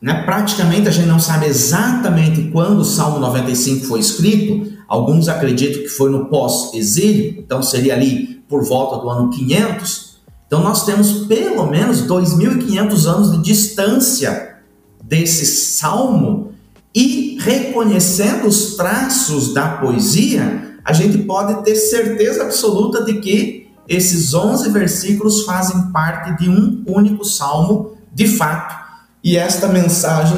né? 0.01 0.23
Praticamente 0.23 0.87
a 0.87 0.91
gente 0.91 1.07
não 1.07 1.19
sabe 1.19 1.45
exatamente 1.45 2.49
quando 2.51 2.79
o 2.79 2.85
Salmo 2.85 3.19
95 3.19 3.85
foi 3.85 3.99
escrito. 3.99 4.73
Alguns 4.87 5.27
acreditam 5.29 5.81
que 5.81 5.87
foi 5.89 6.09
no 6.09 6.25
pós-exílio, 6.25 7.35
então 7.39 7.63
seria 7.63 7.93
ali 7.93 8.43
por 8.47 8.63
volta 8.63 9.01
do 9.01 9.09
ano 9.09 9.29
500. 9.29 10.17
Então 10.45 10.61
nós 10.61 10.85
temos 10.85 11.25
pelo 11.25 11.65
menos 11.67 12.03
2.500 12.05 13.05
anos 13.05 13.31
de 13.31 13.41
distância 13.41 14.57
desse 15.03 15.45
salmo 15.45 16.53
e 16.93 17.37
reconhecendo 17.39 18.47
os 18.47 18.75
traços 18.75 19.53
da 19.53 19.77
poesia, 19.77 20.77
a 20.85 20.93
gente 20.93 21.17
pode 21.19 21.63
ter 21.63 21.75
certeza 21.75 22.43
absoluta 22.43 23.03
de 23.03 23.15
que 23.19 23.62
esses 23.87 24.33
11 24.33 24.69
versículos 24.69 25.43
fazem 25.43 25.91
parte 25.91 26.37
de 26.37 26.49
um 26.49 26.83
único 26.87 27.23
salmo 27.25 27.97
de 28.13 28.27
fato. 28.27 28.83
E 29.23 29.37
esta 29.37 29.67
mensagem 29.67 30.37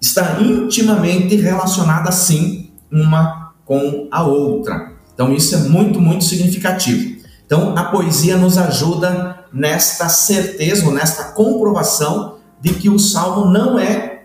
está 0.00 0.40
intimamente 0.40 1.36
relacionada 1.36 2.12
sim 2.12 2.70
uma 2.90 3.52
com 3.64 4.08
a 4.10 4.22
outra. 4.22 4.92
Então 5.14 5.32
isso 5.32 5.54
é 5.54 5.58
muito, 5.58 6.00
muito 6.00 6.24
significativo. 6.24 7.22
Então 7.46 7.76
a 7.76 7.84
poesia 7.84 8.36
nos 8.36 8.58
ajuda 8.58 9.44
nesta 9.52 10.08
certeza, 10.08 10.84
ou 10.84 10.92
nesta 10.92 11.24
comprovação 11.32 12.38
de 12.60 12.74
que 12.74 12.90
o 12.90 12.98
salmo 12.98 13.46
não 13.46 13.78
é 13.78 14.24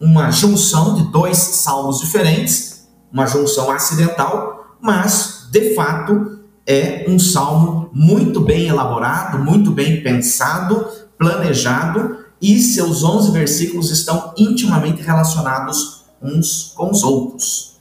uma 0.00 0.30
junção 0.30 0.94
de 0.94 1.10
dois 1.10 1.36
salmos 1.36 2.00
diferentes, 2.00 2.88
uma 3.12 3.26
junção 3.26 3.70
acidental, 3.70 4.76
mas 4.80 5.48
de 5.50 5.74
fato 5.74 6.37
é 6.68 7.06
um 7.08 7.18
salmo 7.18 7.88
muito 7.94 8.42
bem 8.42 8.68
elaborado, 8.68 9.38
muito 9.38 9.70
bem 9.70 10.02
pensado, 10.02 10.86
planejado 11.16 12.18
e 12.42 12.60
seus 12.60 13.02
11 13.02 13.32
versículos 13.32 13.90
estão 13.90 14.34
intimamente 14.36 15.00
relacionados 15.00 16.04
uns 16.22 16.72
com 16.76 16.90
os 16.90 17.02
outros. 17.02 17.78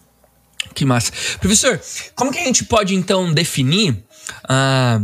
Que 0.74 0.86
massa. 0.86 1.12
Professor, 1.42 1.82
como 2.16 2.32
que 2.32 2.40
a 2.40 2.46
gente 2.46 2.64
pode 2.64 2.96
então 2.96 3.34
definir 3.34 4.06
ah, 4.48 5.02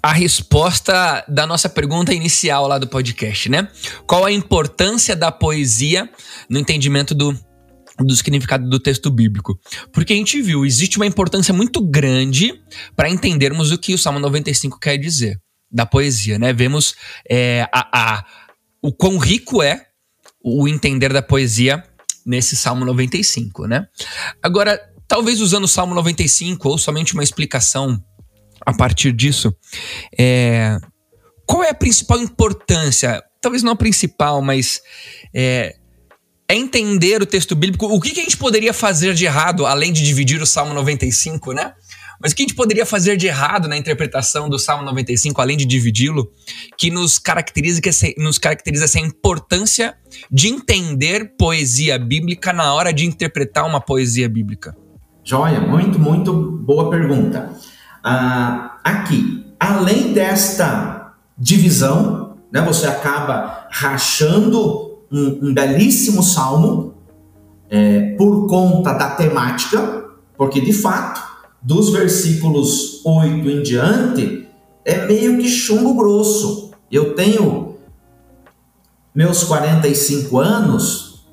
a 0.00 0.12
resposta 0.12 1.24
da 1.26 1.44
nossa 1.44 1.68
pergunta 1.68 2.14
inicial 2.14 2.68
lá 2.68 2.78
do 2.78 2.86
podcast, 2.86 3.48
né? 3.48 3.68
Qual 4.06 4.24
a 4.24 4.30
importância 4.30 5.16
da 5.16 5.32
poesia 5.32 6.08
no 6.48 6.58
entendimento 6.58 7.14
do, 7.14 7.36
do 7.98 8.14
significado 8.16 8.68
do 8.68 8.78
texto 8.78 9.10
bíblico? 9.10 9.58
Porque 9.92 10.12
a 10.12 10.16
gente 10.16 10.40
viu, 10.40 10.64
existe 10.64 10.96
uma 10.96 11.06
importância 11.06 11.52
muito 11.52 11.80
grande 11.80 12.54
para 12.96 13.10
entendermos 13.10 13.70
o 13.70 13.78
que 13.78 13.94
o 13.94 13.98
Salmo 13.98 14.18
95 14.18 14.78
quer 14.78 14.96
dizer 14.96 15.40
da 15.70 15.86
poesia, 15.86 16.38
né? 16.38 16.52
Vemos 16.52 16.94
é, 17.28 17.66
a, 17.72 18.16
a, 18.18 18.24
o 18.82 18.92
quão 18.92 19.16
rico 19.16 19.62
é 19.62 19.86
o 20.44 20.68
entender 20.68 21.12
da 21.12 21.22
poesia 21.22 21.82
nesse 22.26 22.56
Salmo 22.56 22.84
95, 22.84 23.66
né? 23.66 23.86
Agora, 24.42 24.80
talvez 25.08 25.40
usando 25.40 25.64
o 25.64 25.68
Salmo 25.68 25.94
95 25.94 26.68
ou 26.68 26.78
somente 26.78 27.14
uma 27.14 27.22
explicação 27.22 28.02
a 28.64 28.72
partir 28.72 29.12
disso, 29.12 29.54
é, 30.18 30.78
qual 31.46 31.64
é 31.64 31.70
a 31.70 31.74
principal 31.74 32.20
importância? 32.20 33.22
Talvez 33.40 33.62
não 33.62 33.72
a 33.72 33.76
principal, 33.76 34.40
mas 34.40 34.80
é, 35.34 35.76
é 36.52 36.54
entender 36.54 37.22
o 37.22 37.24
texto 37.24 37.56
bíblico. 37.56 37.86
O 37.86 37.98
que, 37.98 38.10
que, 38.10 38.20
a 38.20 38.22
gente 38.22 38.36
poderia 38.36 38.74
fazer 38.74 39.14
de 39.14 39.24
errado, 39.24 39.64
além 39.64 39.90
de 39.90 40.04
dividir 40.04 40.42
o 40.42 40.46
Salmo 40.46 40.74
95, 40.74 41.54
né? 41.54 41.72
Mas 42.20 42.32
o 42.32 42.36
que 42.36 42.42
a 42.42 42.44
gente 42.44 42.54
poderia 42.54 42.84
fazer 42.84 43.16
de 43.16 43.26
errado 43.26 43.66
na 43.66 43.76
interpretação 43.76 44.50
do 44.50 44.58
Salmo 44.58 44.84
95, 44.84 45.40
além 45.40 45.56
de 45.56 45.64
dividi-lo, 45.64 46.30
que 46.76 46.90
nos 46.90 47.18
caracteriza, 47.18 47.80
que 47.80 47.90
nos 48.18 48.38
caracteriza 48.38 48.84
essa 48.84 49.00
importância 49.00 49.94
de 50.30 50.48
entender 50.48 51.32
poesia 51.38 51.98
bíblica 51.98 52.52
na 52.52 52.74
hora 52.74 52.92
de 52.92 53.06
interpretar 53.06 53.66
uma 53.66 53.80
poesia 53.80 54.28
bíblica? 54.28 54.76
Joia, 55.24 55.58
muito, 55.58 55.98
muito 55.98 56.34
boa 56.34 56.90
pergunta. 56.90 57.50
Ah, 58.04 58.78
aqui, 58.84 59.46
além 59.58 60.12
desta 60.12 61.14
divisão, 61.38 62.36
né, 62.52 62.60
você 62.60 62.86
acaba 62.86 63.68
rachando 63.70 64.91
um, 65.12 65.48
um 65.48 65.54
belíssimo 65.54 66.22
salmo 66.22 66.94
é, 67.68 68.14
por 68.16 68.46
conta 68.46 68.92
da 68.92 69.10
temática, 69.10 70.06
porque 70.36 70.60
de 70.60 70.72
fato, 70.72 71.20
dos 71.60 71.90
versículos 71.90 73.04
8 73.04 73.48
em 73.48 73.62
diante, 73.62 74.48
é 74.84 75.06
meio 75.06 75.38
que 75.38 75.48
chumbo 75.48 75.94
grosso. 75.94 76.70
Eu 76.90 77.14
tenho 77.14 77.76
meus 79.14 79.44
45 79.44 80.38
anos, 80.38 81.26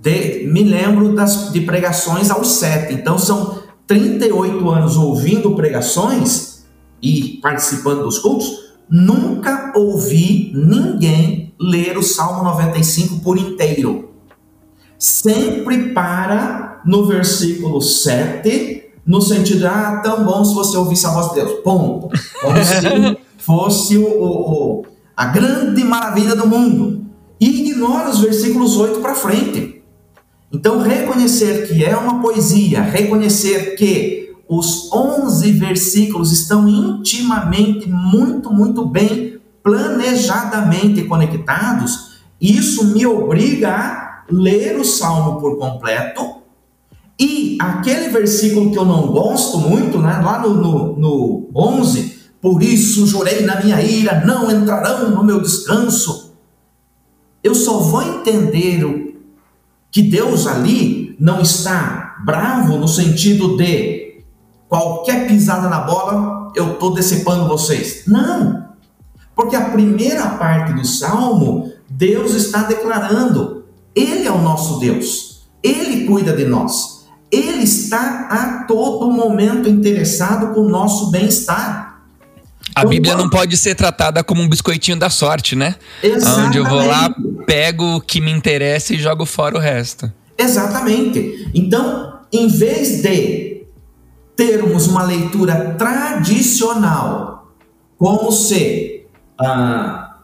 de, 0.00 0.46
me 0.46 0.62
lembro 0.62 1.14
das, 1.14 1.52
de 1.52 1.60
pregações 1.60 2.30
aos 2.30 2.48
7, 2.52 2.94
então 2.94 3.18
são 3.18 3.62
38 3.86 4.68
anos 4.70 4.96
ouvindo 4.96 5.54
pregações 5.54 6.64
e 7.02 7.38
participando 7.42 8.02
dos 8.02 8.18
cultos, 8.18 8.74
nunca 8.88 9.72
ouvi 9.76 10.52
ninguém 10.54 11.45
ler 11.58 11.96
o 11.96 12.02
Salmo 12.02 12.42
95 12.44 13.20
por 13.20 13.38
inteiro. 13.38 14.10
Sempre 14.98 15.92
para 15.92 16.80
no 16.84 17.06
versículo 17.06 17.80
7, 17.82 18.84
no 19.04 19.20
sentido 19.20 19.60
de, 19.60 19.66
ah, 19.66 20.00
tão 20.02 20.24
bom 20.24 20.44
se 20.44 20.54
você 20.54 20.76
ouvisse 20.76 21.06
a 21.06 21.10
voz 21.10 21.28
de 21.28 21.34
Deus. 21.36 21.60
Ponto. 21.62 22.08
Como 22.40 22.56
se 22.64 23.18
fosse 23.38 23.98
o, 23.98 24.06
o, 24.06 24.86
a 25.16 25.26
grande 25.26 25.84
maravilha 25.84 26.34
do 26.34 26.46
mundo. 26.46 27.04
E 27.40 27.68
ignora 27.68 28.10
os 28.10 28.20
versículos 28.20 28.76
8 28.76 29.00
para 29.00 29.14
frente. 29.14 29.82
Então, 30.52 30.80
reconhecer 30.80 31.68
que 31.68 31.84
é 31.84 31.96
uma 31.96 32.22
poesia, 32.22 32.80
reconhecer 32.80 33.74
que 33.76 34.34
os 34.48 34.90
11 34.92 35.52
versículos 35.52 36.32
estão 36.32 36.68
intimamente, 36.68 37.88
muito, 37.88 38.52
muito 38.52 38.86
bem, 38.86 39.38
planejadamente 39.66 41.02
conectados, 41.06 42.20
isso 42.40 42.84
me 42.94 43.04
obriga 43.04 43.68
a 43.68 44.22
ler 44.30 44.78
o 44.78 44.84
salmo 44.84 45.40
por 45.40 45.58
completo. 45.58 46.36
E 47.18 47.58
aquele 47.60 48.10
versículo 48.10 48.70
que 48.70 48.78
eu 48.78 48.84
não 48.84 49.08
gosto 49.08 49.58
muito, 49.58 49.98
né, 49.98 50.20
lá 50.22 50.38
no, 50.38 50.54
no, 50.54 50.96
no 50.96 51.50
11, 51.52 52.16
por 52.40 52.62
isso 52.62 53.08
jurei 53.08 53.44
na 53.44 53.60
minha 53.60 53.82
ira, 53.82 54.24
não 54.24 54.48
entrarão 54.48 55.10
no 55.10 55.24
meu 55.24 55.42
descanso. 55.42 56.36
Eu 57.42 57.54
só 57.54 57.78
vou 57.78 58.02
entender 58.02 59.20
que 59.90 60.00
Deus 60.00 60.46
ali 60.46 61.16
não 61.18 61.40
está 61.40 62.18
bravo 62.24 62.76
no 62.76 62.86
sentido 62.86 63.56
de 63.56 64.22
qualquer 64.68 65.26
pisada 65.26 65.68
na 65.68 65.80
bola 65.80 66.52
eu 66.54 66.74
estou 66.74 66.94
decepando 66.94 67.48
vocês. 67.48 68.04
Não, 68.06 68.65
porque 69.36 69.54
a 69.54 69.66
primeira 69.66 70.26
parte 70.30 70.72
do 70.72 70.84
salmo 70.84 71.70
Deus 71.88 72.34
está 72.34 72.62
declarando: 72.62 73.66
Ele 73.94 74.26
é 74.26 74.32
o 74.32 74.40
nosso 74.40 74.80
Deus, 74.80 75.42
Ele 75.62 76.06
cuida 76.06 76.32
de 76.32 76.46
nós, 76.46 77.06
Ele 77.30 77.62
está 77.62 78.28
a 78.30 78.64
todo 78.64 79.10
momento 79.10 79.68
interessado 79.68 80.54
com 80.54 80.62
o 80.62 80.68
nosso 80.68 81.10
bem-estar. 81.10 81.86
A 82.74 82.80
então, 82.80 82.90
Bíblia 82.90 83.16
não 83.16 83.30
pode 83.30 83.56
ser 83.56 83.74
tratada 83.74 84.24
como 84.24 84.42
um 84.42 84.48
biscoitinho 84.48 84.98
da 84.98 85.08
sorte, 85.08 85.54
né? 85.54 85.76
Exatamente. 86.02 86.48
Onde 86.48 86.58
eu 86.58 86.64
vou 86.64 86.84
lá, 86.84 87.14
pego 87.46 87.96
o 87.96 88.00
que 88.00 88.20
me 88.20 88.30
interessa 88.30 88.92
e 88.92 88.98
jogo 88.98 89.24
fora 89.24 89.56
o 89.56 89.60
resto. 89.60 90.12
Exatamente. 90.36 91.50
Então, 91.54 92.20
em 92.30 92.48
vez 92.48 93.00
de 93.00 93.62
termos 94.36 94.86
uma 94.86 95.04
leitura 95.04 95.74
tradicional, 95.78 97.50
como 97.96 98.30
se 98.30 98.85
ah, 99.40 100.18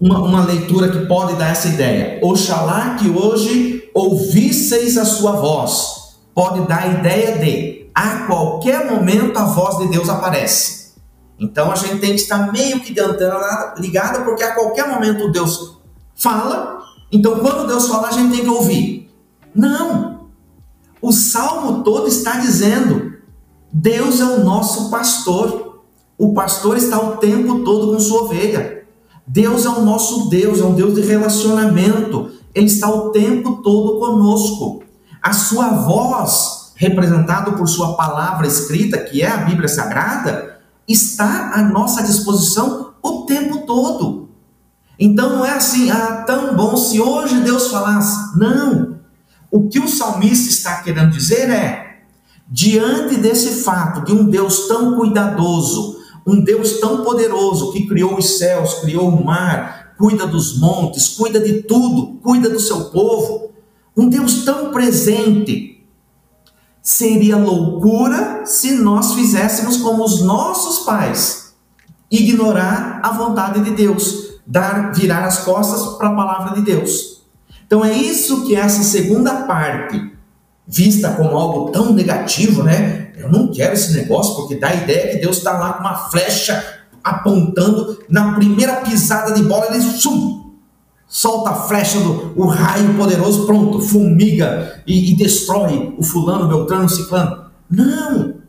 uma, 0.00 0.18
uma 0.20 0.44
leitura 0.44 0.88
que 0.88 1.06
pode 1.06 1.34
dar 1.34 1.50
essa 1.50 1.68
ideia, 1.68 2.18
Oxalá 2.22 2.96
que 2.96 3.08
hoje 3.10 3.90
ouvisseis 3.94 4.96
a 4.96 5.04
sua 5.04 5.32
voz, 5.32 6.16
pode 6.34 6.66
dar 6.66 6.84
a 6.84 6.86
ideia 6.86 7.38
de 7.38 7.90
a 7.94 8.26
qualquer 8.26 8.90
momento 8.90 9.36
a 9.36 9.44
voz 9.44 9.78
de 9.78 9.88
Deus 9.88 10.08
aparece. 10.08 10.92
Então 11.38 11.70
a 11.70 11.74
gente 11.74 11.98
tem 11.98 12.10
que 12.10 12.20
estar 12.20 12.52
meio 12.52 12.80
que 12.80 12.92
de 12.92 13.00
antena 13.00 13.74
ligada, 13.78 14.20
porque 14.20 14.42
a 14.42 14.54
qualquer 14.54 14.88
momento 14.88 15.32
Deus 15.32 15.78
fala, 16.14 16.80
então 17.10 17.40
quando 17.40 17.66
Deus 17.66 17.88
fala 17.88 18.08
a 18.08 18.12
gente 18.12 18.34
tem 18.36 18.44
que 18.44 18.50
ouvir. 18.50 19.10
Não! 19.54 20.28
O 21.02 21.12
salmo 21.12 21.82
todo 21.82 22.08
está 22.08 22.38
dizendo: 22.38 23.14
Deus 23.72 24.20
é 24.20 24.24
o 24.24 24.44
nosso 24.44 24.90
pastor. 24.90 25.69
O 26.20 26.34
pastor 26.34 26.76
está 26.76 27.00
o 27.00 27.16
tempo 27.16 27.60
todo 27.60 27.94
com 27.94 27.98
sua 27.98 28.24
ovelha. 28.24 28.84
Deus 29.26 29.64
é 29.64 29.70
o 29.70 29.80
nosso 29.80 30.28
Deus, 30.28 30.60
é 30.60 30.64
um 30.64 30.74
Deus 30.74 30.94
de 30.94 31.00
relacionamento. 31.00 32.30
Ele 32.54 32.66
está 32.66 32.90
o 32.90 33.08
tempo 33.08 33.62
todo 33.62 33.98
conosco. 33.98 34.82
A 35.22 35.32
sua 35.32 35.68
voz, 35.68 36.74
representada 36.76 37.52
por 37.52 37.66
sua 37.66 37.94
palavra 37.94 38.46
escrita, 38.46 38.98
que 38.98 39.22
é 39.22 39.28
a 39.28 39.38
Bíblia 39.38 39.66
Sagrada, 39.66 40.60
está 40.86 41.52
à 41.54 41.62
nossa 41.62 42.02
disposição 42.02 42.92
o 43.02 43.22
tempo 43.22 43.64
todo. 43.64 44.28
Então 44.98 45.38
não 45.38 45.46
é 45.46 45.52
assim, 45.52 45.90
ah, 45.90 46.22
tão 46.26 46.54
bom 46.54 46.76
se 46.76 47.00
hoje 47.00 47.40
Deus 47.40 47.68
falasse. 47.68 48.38
Não. 48.38 48.96
O 49.50 49.70
que 49.70 49.80
o 49.80 49.88
salmista 49.88 50.50
está 50.50 50.82
querendo 50.82 51.12
dizer 51.12 51.48
é: 51.48 52.02
diante 52.46 53.16
desse 53.16 53.62
fato 53.64 54.04
de 54.04 54.12
um 54.12 54.28
Deus 54.28 54.68
tão 54.68 54.96
cuidadoso, 54.96 55.99
um 56.26 56.42
Deus 56.42 56.80
tão 56.80 57.02
poderoso 57.04 57.72
que 57.72 57.86
criou 57.86 58.18
os 58.18 58.38
céus, 58.38 58.74
criou 58.74 59.08
o 59.08 59.24
mar, 59.24 59.94
cuida 59.98 60.26
dos 60.26 60.58
montes, 60.58 61.08
cuida 61.08 61.40
de 61.40 61.62
tudo, 61.62 62.18
cuida 62.22 62.48
do 62.48 62.60
seu 62.60 62.86
povo, 62.86 63.50
um 63.96 64.08
Deus 64.08 64.44
tão 64.44 64.70
presente, 64.70 65.70
Seria 66.82 67.36
loucura 67.36 68.42
se 68.46 68.72
nós 68.72 69.12
fizéssemos 69.12 69.76
como 69.76 70.02
os 70.02 70.22
nossos 70.22 70.84
pais, 70.84 71.54
ignorar 72.10 73.00
a 73.02 73.12
vontade 73.12 73.60
de 73.60 73.72
Deus, 73.72 74.40
dar 74.46 74.92
virar 74.92 75.24
as 75.24 75.40
costas 75.40 75.98
para 75.98 76.08
a 76.08 76.14
palavra 76.14 76.54
de 76.54 76.62
Deus. 76.62 77.22
Então 77.66 77.84
é 77.84 77.92
isso 77.92 78.46
que 78.46 78.56
essa 78.56 78.82
segunda 78.82 79.42
parte, 79.42 80.10
vista 80.66 81.10
como 81.12 81.36
algo 81.36 81.70
tão 81.70 81.92
negativo, 81.92 82.62
né? 82.62 83.09
Eu 83.20 83.30
não 83.30 83.48
quero 83.48 83.74
esse 83.74 83.92
negócio 83.92 84.34
porque 84.36 84.56
dá 84.56 84.68
a 84.68 84.74
ideia 84.74 85.12
que 85.12 85.18
Deus 85.18 85.38
está 85.38 85.52
lá 85.52 85.74
com 85.74 85.80
uma 85.80 86.10
flecha 86.10 86.80
apontando 87.02 87.98
na 88.08 88.34
primeira 88.34 88.76
pisada 88.76 89.32
de 89.32 89.42
bola 89.42 89.66
ele 89.68 89.80
sum, 89.80 90.52
solta 91.06 91.50
a 91.50 91.54
flecha 91.54 91.98
do 91.98 92.32
o 92.36 92.46
raio 92.46 92.94
poderoso, 92.94 93.46
pronto, 93.46 93.80
fumiga 93.80 94.82
e, 94.86 95.12
e 95.12 95.16
destrói 95.16 95.94
o 95.98 96.02
fulano, 96.02 96.48
beltrano, 96.48 96.88
ciclano. 96.88 97.46
Não! 97.70 98.40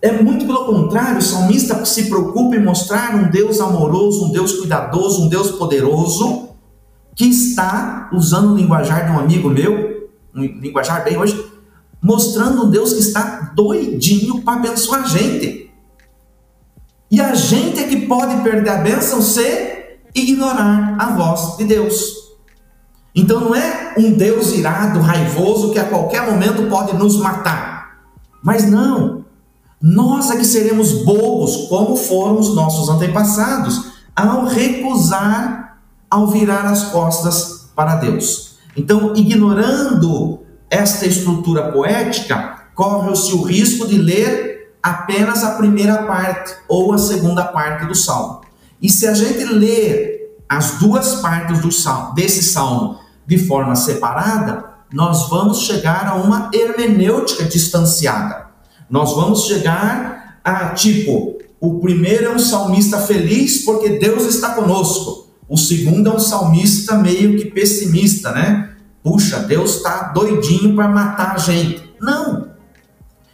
É 0.00 0.10
muito 0.20 0.44
pelo 0.46 0.64
contrário, 0.64 1.18
o 1.18 1.22
salmista 1.22 1.84
se 1.84 2.08
preocupa 2.08 2.56
em 2.56 2.64
mostrar 2.64 3.14
um 3.14 3.30
Deus 3.30 3.60
amoroso, 3.60 4.26
um 4.26 4.32
Deus 4.32 4.54
cuidadoso, 4.54 5.22
um 5.22 5.28
Deus 5.28 5.52
poderoso, 5.52 6.48
que 7.14 7.26
está, 7.26 8.10
usando 8.12 8.52
o 8.52 8.56
linguajar 8.56 9.06
de 9.06 9.12
um 9.12 9.18
amigo 9.20 9.48
meu, 9.48 10.10
um 10.34 10.42
linguajar 10.42 11.04
bem 11.04 11.16
hoje, 11.16 11.51
mostrando 12.02 12.64
um 12.64 12.70
Deus 12.70 12.92
que 12.92 12.98
está 12.98 13.52
doidinho 13.54 14.42
para 14.42 14.58
abençoar 14.58 15.04
a 15.04 15.06
gente. 15.06 15.70
E 17.08 17.20
a 17.20 17.34
gente 17.34 17.78
é 17.78 17.86
que 17.86 18.06
pode 18.06 18.42
perder 18.42 18.70
a 18.70 18.78
bênção 18.78 19.22
se 19.22 19.98
ignorar 20.14 20.96
a 20.98 21.14
voz 21.14 21.56
de 21.56 21.64
Deus. 21.64 22.22
Então 23.14 23.40
não 23.40 23.54
é 23.54 23.94
um 23.98 24.12
Deus 24.12 24.52
irado, 24.52 24.98
raivoso, 24.98 25.70
que 25.70 25.78
a 25.78 25.84
qualquer 25.84 26.28
momento 26.28 26.68
pode 26.68 26.96
nos 26.96 27.16
matar. 27.16 27.98
Mas 28.42 28.68
não. 28.68 29.24
Nós 29.80 30.30
é 30.30 30.36
que 30.36 30.44
seremos 30.44 31.04
bobos, 31.04 31.68
como 31.68 31.96
foram 31.96 32.38
os 32.38 32.54
nossos 32.54 32.88
antepassados, 32.88 33.92
ao 34.16 34.46
recusar, 34.46 35.78
ao 36.10 36.28
virar 36.28 36.64
as 36.66 36.84
costas 36.84 37.70
para 37.74 37.96
Deus. 37.96 38.58
Então, 38.76 39.12
ignorando 39.14 40.41
esta 40.72 41.06
estrutura 41.06 41.70
poética, 41.70 42.64
corre-se 42.74 43.34
o 43.34 43.42
risco 43.42 43.86
de 43.86 43.98
ler 43.98 44.72
apenas 44.82 45.44
a 45.44 45.50
primeira 45.50 46.04
parte 46.04 46.54
ou 46.66 46.94
a 46.94 46.98
segunda 46.98 47.44
parte 47.44 47.84
do 47.84 47.94
salmo. 47.94 48.40
E 48.80 48.88
se 48.88 49.06
a 49.06 49.12
gente 49.12 49.44
ler 49.44 50.34
as 50.48 50.78
duas 50.78 51.16
partes 51.16 51.60
do 51.60 51.70
salmo, 51.70 52.14
desse 52.14 52.42
salmo 52.42 52.98
de 53.26 53.36
forma 53.36 53.76
separada, 53.76 54.64
nós 54.90 55.28
vamos 55.28 55.60
chegar 55.60 56.08
a 56.08 56.14
uma 56.14 56.50
hermenêutica 56.54 57.44
distanciada. 57.44 58.46
nós 58.90 59.14
vamos 59.14 59.46
chegar 59.46 60.38
a 60.44 60.70
tipo, 60.70 61.38
o 61.60 61.80
primeiro 61.80 62.26
é 62.26 62.30
um 62.30 62.38
salmista 62.38 62.98
feliz 62.98 63.64
porque 63.64 63.98
Deus 63.98 64.24
está 64.24 64.50
conosco. 64.50 65.28
O 65.48 65.56
segundo 65.56 66.10
é 66.10 66.14
um 66.14 66.18
salmista 66.18 66.96
meio 66.96 67.38
que 67.38 67.46
pessimista, 67.46 68.32
né? 68.32 68.71
Puxa, 69.02 69.40
Deus 69.40 69.76
está 69.76 70.12
doidinho 70.14 70.74
para 70.74 70.88
matar 70.88 71.34
a 71.34 71.38
gente. 71.38 71.82
Não. 72.00 72.52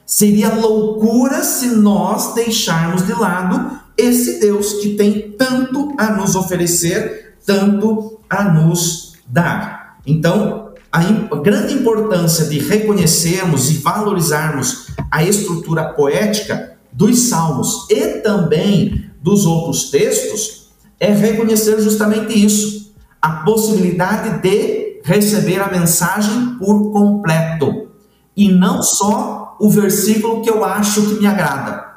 Seria 0.07 0.55
loucura 0.55 1.43
se 1.43 1.77
nós 1.77 2.35
deixarmos 2.35 3.07
de 3.07 3.13
lado 3.13 3.79
esse 3.97 4.41
Deus 4.41 4.75
que 4.75 4.95
tem 4.95 5.33
tanto 5.33 5.95
a 5.99 6.13
nos 6.13 6.35
oferecer, 6.35 7.37
tanto 7.45 8.21
a 8.31 8.45
nos 8.45 9.15
dar. 9.27 9.99
Então, 10.07 10.73
a 10.91 11.03
grande 11.37 11.75
importância 11.75 12.47
de 12.47 12.59
reconhecermos 12.59 13.71
e 13.71 13.75
valorizarmos 13.75 14.87
a 15.11 15.23
estrutura 15.23 15.93
poética 15.93 16.77
dos 16.91 17.29
salmos 17.29 17.87
e 17.91 18.21
também 18.21 19.11
dos 19.21 19.45
outros 19.45 19.91
textos 19.91 20.71
é 20.99 21.13
reconhecer 21.13 21.81
justamente 21.81 22.33
isso, 22.33 22.95
a 23.21 23.45
possibilidade 23.45 24.41
de 24.41 24.88
receber 25.05 25.61
a 25.61 25.71
mensagem 25.71 26.57
por 26.59 26.91
completo 26.93 27.89
e 28.37 28.51
não 28.53 28.83
só 28.83 29.57
o 29.61 29.69
versículo 29.69 30.43
que 30.43 30.51
eu 30.51 30.65
acho 30.65 31.03
que 31.03 31.21
me 31.21 31.27
agrada. 31.27 31.88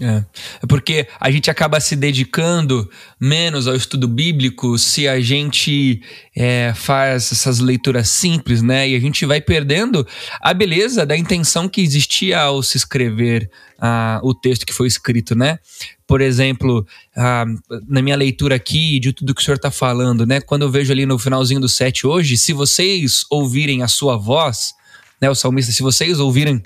É. 0.00 0.24
é 0.62 0.66
porque 0.68 1.06
a 1.20 1.30
gente 1.30 1.50
acaba 1.50 1.78
se 1.78 1.94
dedicando 1.94 2.90
menos 3.20 3.68
ao 3.68 3.76
estudo 3.76 4.08
bíblico 4.08 4.76
se 4.76 5.06
a 5.06 5.20
gente 5.20 6.02
é, 6.36 6.72
faz 6.74 7.30
essas 7.30 7.60
leituras 7.60 8.08
simples, 8.08 8.60
né? 8.60 8.88
E 8.88 8.96
a 8.96 9.00
gente 9.00 9.24
vai 9.24 9.40
perdendo 9.40 10.06
a 10.40 10.52
beleza 10.52 11.06
da 11.06 11.16
intenção 11.16 11.68
que 11.68 11.80
existia 11.80 12.40
ao 12.40 12.62
se 12.62 12.76
escrever 12.76 13.48
ah, 13.78 14.20
o 14.22 14.34
texto 14.34 14.66
que 14.66 14.72
foi 14.72 14.88
escrito, 14.88 15.34
né? 15.36 15.58
Por 16.06 16.20
exemplo, 16.20 16.86
ah, 17.16 17.44
na 17.88 18.02
minha 18.02 18.16
leitura 18.16 18.56
aqui 18.56 18.98
de 18.98 19.12
tudo 19.12 19.34
que 19.34 19.40
o 19.40 19.44
senhor 19.44 19.56
está 19.56 19.70
falando, 19.70 20.26
né? 20.26 20.40
Quando 20.40 20.62
eu 20.62 20.70
vejo 20.70 20.92
ali 20.92 21.06
no 21.06 21.18
finalzinho 21.18 21.60
do 21.60 21.68
7 21.68 22.06
hoje, 22.06 22.36
se 22.36 22.52
vocês 22.52 23.24
ouvirem 23.30 23.82
a 23.82 23.88
sua 23.88 24.16
voz, 24.16 24.72
né? 25.20 25.30
O 25.30 25.34
salmista, 25.34 25.72
se 25.72 25.82
vocês 25.82 26.18
ouvirem 26.18 26.62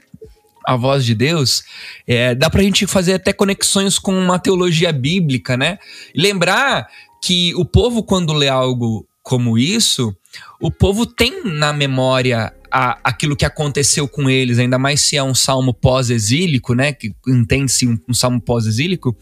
a 0.68 0.76
voz 0.76 1.02
de 1.02 1.14
Deus, 1.14 1.64
é, 2.07 2.35
dá 2.35 2.50
para 2.50 2.61
a 2.61 2.62
gente 2.62 2.87
fazer 2.87 3.14
até 3.14 3.33
conexões 3.33 3.98
com 3.98 4.12
uma 4.12 4.38
teologia 4.38 4.92
bíblica, 4.92 5.57
né? 5.57 5.78
Lembrar 6.14 6.87
que 7.24 7.54
o 7.54 7.64
povo, 7.64 8.02
quando 8.02 8.35
lê 8.35 8.48
algo 8.48 9.09
como 9.22 9.57
isso, 9.57 10.14
o 10.61 10.70
povo 10.70 11.07
tem 11.07 11.42
na 11.42 11.72
memória 11.72 12.52
a, 12.70 12.98
aquilo 13.02 13.37
que 13.37 13.44
aconteceu 13.44 14.07
com 14.09 14.28
eles, 14.28 14.59
ainda 14.59 14.78
mais 14.78 15.00
se 15.00 15.16
é 15.16 15.22
um 15.22 15.35
salmo 15.35 15.72
pós-exílico, 15.72 16.74
né? 16.74 16.92
Que 16.92 17.12
entende-se 17.26 17.87
um, 17.87 17.98
um, 18.09 18.14
salmo 18.14 18.40
pós-exílico, 18.40 19.16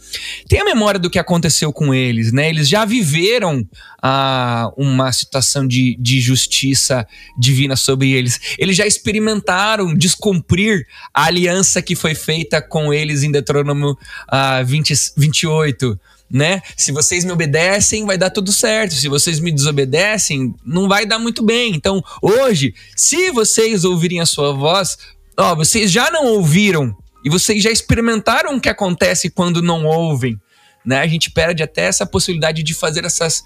tem 0.48 0.60
a 0.60 0.64
memória 0.64 0.98
do 0.98 1.10
que 1.10 1.18
aconteceu 1.18 1.72
com 1.72 1.94
eles, 1.94 2.32
né? 2.32 2.48
Eles 2.48 2.68
já 2.68 2.84
viveram 2.84 3.66
ah, 4.02 4.70
uma 4.76 5.12
situação 5.12 5.66
de, 5.66 5.96
de 5.98 6.20
justiça 6.20 7.06
divina 7.38 7.76
sobre 7.76 8.12
eles. 8.12 8.38
Eles 8.58 8.76
já 8.76 8.86
experimentaram 8.86 9.94
descumprir 9.94 10.86
a 11.12 11.24
aliança 11.24 11.82
que 11.82 11.94
foi 11.94 12.14
feita 12.14 12.60
com 12.60 12.92
eles 12.92 13.22
em 13.22 13.30
Deuteronômio 13.30 13.96
ah, 14.28 14.62
20, 14.62 14.94
28 15.16 15.98
né? 16.30 16.60
Se 16.76 16.92
vocês 16.92 17.24
me 17.24 17.32
obedecem, 17.32 18.04
vai 18.04 18.18
dar 18.18 18.30
tudo 18.30 18.52
certo. 18.52 18.94
Se 18.94 19.08
vocês 19.08 19.40
me 19.40 19.52
desobedecem, 19.52 20.54
não 20.64 20.88
vai 20.88 21.06
dar 21.06 21.18
muito 21.18 21.42
bem. 21.42 21.74
Então, 21.74 22.02
hoje, 22.20 22.74
se 22.96 23.30
vocês 23.30 23.84
ouvirem 23.84 24.20
a 24.20 24.26
sua 24.26 24.52
voz, 24.52 24.98
ó, 25.36 25.54
vocês 25.54 25.90
já 25.90 26.10
não 26.10 26.26
ouviram 26.26 26.96
e 27.24 27.30
vocês 27.30 27.62
já 27.62 27.70
experimentaram 27.70 28.56
o 28.56 28.60
que 28.60 28.68
acontece 28.68 29.30
quando 29.30 29.62
não 29.62 29.84
ouvem. 29.84 30.40
Né? 30.84 31.00
A 31.00 31.06
gente 31.08 31.32
perde 31.32 31.64
até 31.64 31.86
essa 31.86 32.06
possibilidade 32.06 32.62
de 32.62 32.72
fazer 32.72 33.04
essas, 33.04 33.42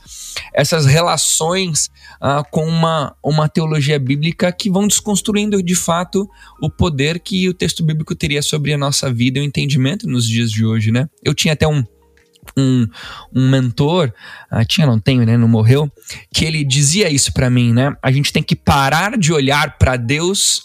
essas 0.53 0.85
relações 0.85 1.87
uh, 2.21 2.45
com 2.51 2.67
uma, 2.67 3.17
uma 3.25 3.49
teologia 3.49 3.99
bíblica 3.99 4.53
que 4.53 4.71
vão 4.71 4.87
desconstruindo 4.87 5.63
de 5.63 5.75
fato 5.75 6.29
o 6.61 6.69
poder 6.69 7.19
que 7.19 7.49
o 7.49 7.55
texto 7.55 7.83
bíblico 7.83 8.15
teria 8.15 8.43
sobre 8.43 8.75
a 8.75 8.79
nossa 8.79 9.11
vida 9.11 9.39
e 9.39 9.43
o 9.43 9.45
entendimento 9.45 10.07
nos 10.07 10.27
dias 10.27 10.51
de 10.51 10.67
hoje. 10.67 10.93
Né? 10.93 11.09
Eu 11.25 11.33
tinha 11.33 11.55
até 11.55 11.67
um, 11.67 11.83
um, 12.57 12.87
um 13.35 13.49
mentor, 13.49 14.13
uh, 14.53 14.65
tinha, 14.65 14.87
não 14.87 14.99
tenho, 14.99 15.25
né? 15.25 15.37
Não 15.37 15.49
morreu, 15.49 15.91
que 16.33 16.45
ele 16.45 16.65
dizia 16.65 17.11
isso 17.11 17.33
para 17.33 17.51
mim, 17.51 17.73
né? 17.73 17.95
A 18.03 18.11
gente 18.11 18.33
tem 18.33 18.43
que 18.43 18.57
parar 18.57 19.17
de 19.19 19.33
olhar 19.33 19.79
para 19.79 19.97
Deus 19.97 20.63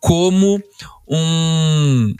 como 0.00 0.62
um, 1.08 2.14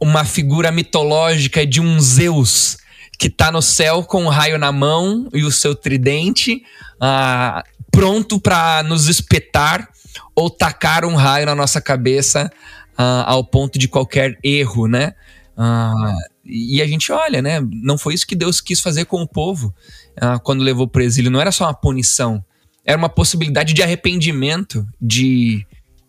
uma 0.00 0.24
figura 0.24 0.70
mitológica 0.70 1.66
de 1.66 1.80
um 1.80 2.00
Zeus 2.00 2.76
que 3.18 3.30
tá 3.30 3.52
no 3.52 3.62
céu 3.62 4.02
com 4.02 4.24
o 4.24 4.26
um 4.26 4.28
raio 4.28 4.58
na 4.58 4.72
mão 4.72 5.28
e 5.32 5.44
o 5.44 5.50
seu 5.52 5.76
tridente, 5.76 6.62
uh, 6.96 7.62
pronto 7.90 8.40
para 8.40 8.82
nos 8.82 9.06
espetar 9.06 9.88
ou 10.34 10.50
tacar 10.50 11.04
um 11.04 11.14
raio 11.14 11.46
na 11.46 11.54
nossa 11.54 11.80
cabeça 11.80 12.50
uh, 12.98 13.22
ao 13.26 13.44
ponto 13.44 13.78
de 13.78 13.86
qualquer 13.86 14.36
erro, 14.42 14.88
né? 14.88 15.14
Uh, 15.56 16.31
e 16.44 16.82
a 16.82 16.86
gente 16.86 17.12
olha, 17.12 17.40
né? 17.40 17.60
Não 17.82 17.96
foi 17.96 18.14
isso 18.14 18.26
que 18.26 18.34
Deus 18.34 18.60
quis 18.60 18.80
fazer 18.80 19.04
com 19.04 19.22
o 19.22 19.28
povo 19.28 19.72
ah, 20.20 20.38
quando 20.38 20.62
levou 20.62 20.88
para 20.88 21.00
o 21.00 21.04
exílio. 21.04 21.30
Não 21.30 21.40
era 21.40 21.52
só 21.52 21.64
uma 21.64 21.74
punição, 21.74 22.44
era 22.84 22.98
uma 22.98 23.08
possibilidade 23.08 23.72
de 23.72 23.82
arrependimento, 23.82 24.84
de, 25.00 25.64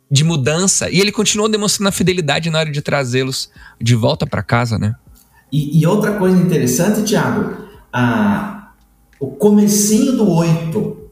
de 0.09 0.23
mudança. 0.23 0.89
E 0.89 0.99
ele 0.99 1.11
continuou 1.11 1.47
demonstrando 1.47 1.89
a 1.89 1.91
fidelidade 1.91 2.49
na 2.49 2.59
hora 2.59 2.71
de 2.71 2.81
trazê-los 2.81 3.51
de 3.79 3.93
volta 3.95 4.25
para 4.25 4.41
casa, 4.41 4.79
né? 4.79 4.95
E, 5.51 5.79
e, 5.79 5.85
outra 5.85 6.13
coisa 6.13 6.35
interessante, 6.35 7.03
Tiago, 7.03 7.67
o 9.19 9.27
comecinho 9.27 10.13
do 10.13 10.27
8, 10.27 11.09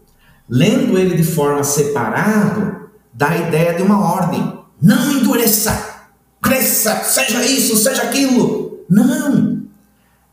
lendo 0.49 0.97
ele 0.97 1.15
de 1.15 1.23
forma 1.23 1.63
separado, 1.63 2.89
dá 3.13 3.29
a 3.29 3.38
ideia 3.38 3.75
de 3.75 3.84
uma 3.84 3.99
ordem. 3.99 4.60
Não 4.81 5.12
endureça, 5.12 6.07
cresça, 6.41 7.03
seja 7.03 7.45
isso, 7.45 7.77
seja 7.77 8.01
aquilo 8.01 8.70
não! 8.91 9.63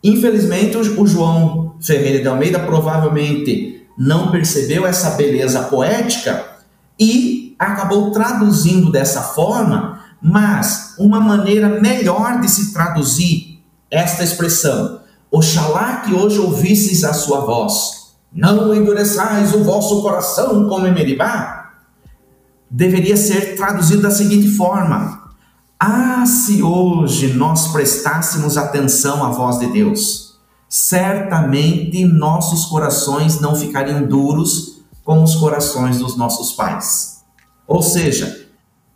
Infelizmente, 0.02 0.76
o 0.76 1.06
João 1.06 1.76
Ferreira 1.80 2.20
de 2.20 2.28
Almeida 2.28 2.58
provavelmente 2.58 3.86
não 3.96 4.30
percebeu 4.30 4.86
essa 4.86 5.10
beleza 5.10 5.62
poética 5.62 6.44
e 6.98 7.54
acabou 7.58 8.10
traduzindo 8.10 8.92
dessa 8.92 9.22
forma, 9.22 10.00
mas 10.20 10.94
uma 10.98 11.20
maneira 11.20 11.80
melhor 11.80 12.40
de 12.40 12.48
se 12.48 12.72
traduzir 12.72 13.62
esta 13.90 14.22
expressão, 14.22 15.00
Oxalá 15.30 15.96
que 15.96 16.14
hoje 16.14 16.38
ouvisseis 16.38 17.04
a 17.04 17.12
sua 17.12 17.40
voz, 17.40 18.14
não 18.32 18.74
endureçais 18.74 19.54
o 19.54 19.62
vosso 19.62 20.00
coração 20.02 20.68
como 20.68 20.86
em 20.86 20.94
Meribá, 20.94 21.72
deveria 22.70 23.16
ser 23.16 23.56
traduzido 23.56 24.02
da 24.02 24.10
seguinte 24.10 24.48
forma: 24.48 25.17
ah, 25.80 26.26
se 26.26 26.60
hoje 26.60 27.34
nós 27.34 27.68
prestássemos 27.68 28.56
atenção 28.56 29.24
à 29.24 29.30
voz 29.30 29.60
de 29.60 29.68
Deus, 29.68 30.36
certamente 30.68 32.04
nossos 32.04 32.64
corações 32.64 33.40
não 33.40 33.54
ficariam 33.54 34.02
duros 34.02 34.82
como 35.04 35.22
os 35.22 35.36
corações 35.36 36.00
dos 36.00 36.16
nossos 36.16 36.52
pais. 36.52 37.22
Ou 37.64 37.80
seja, 37.80 38.48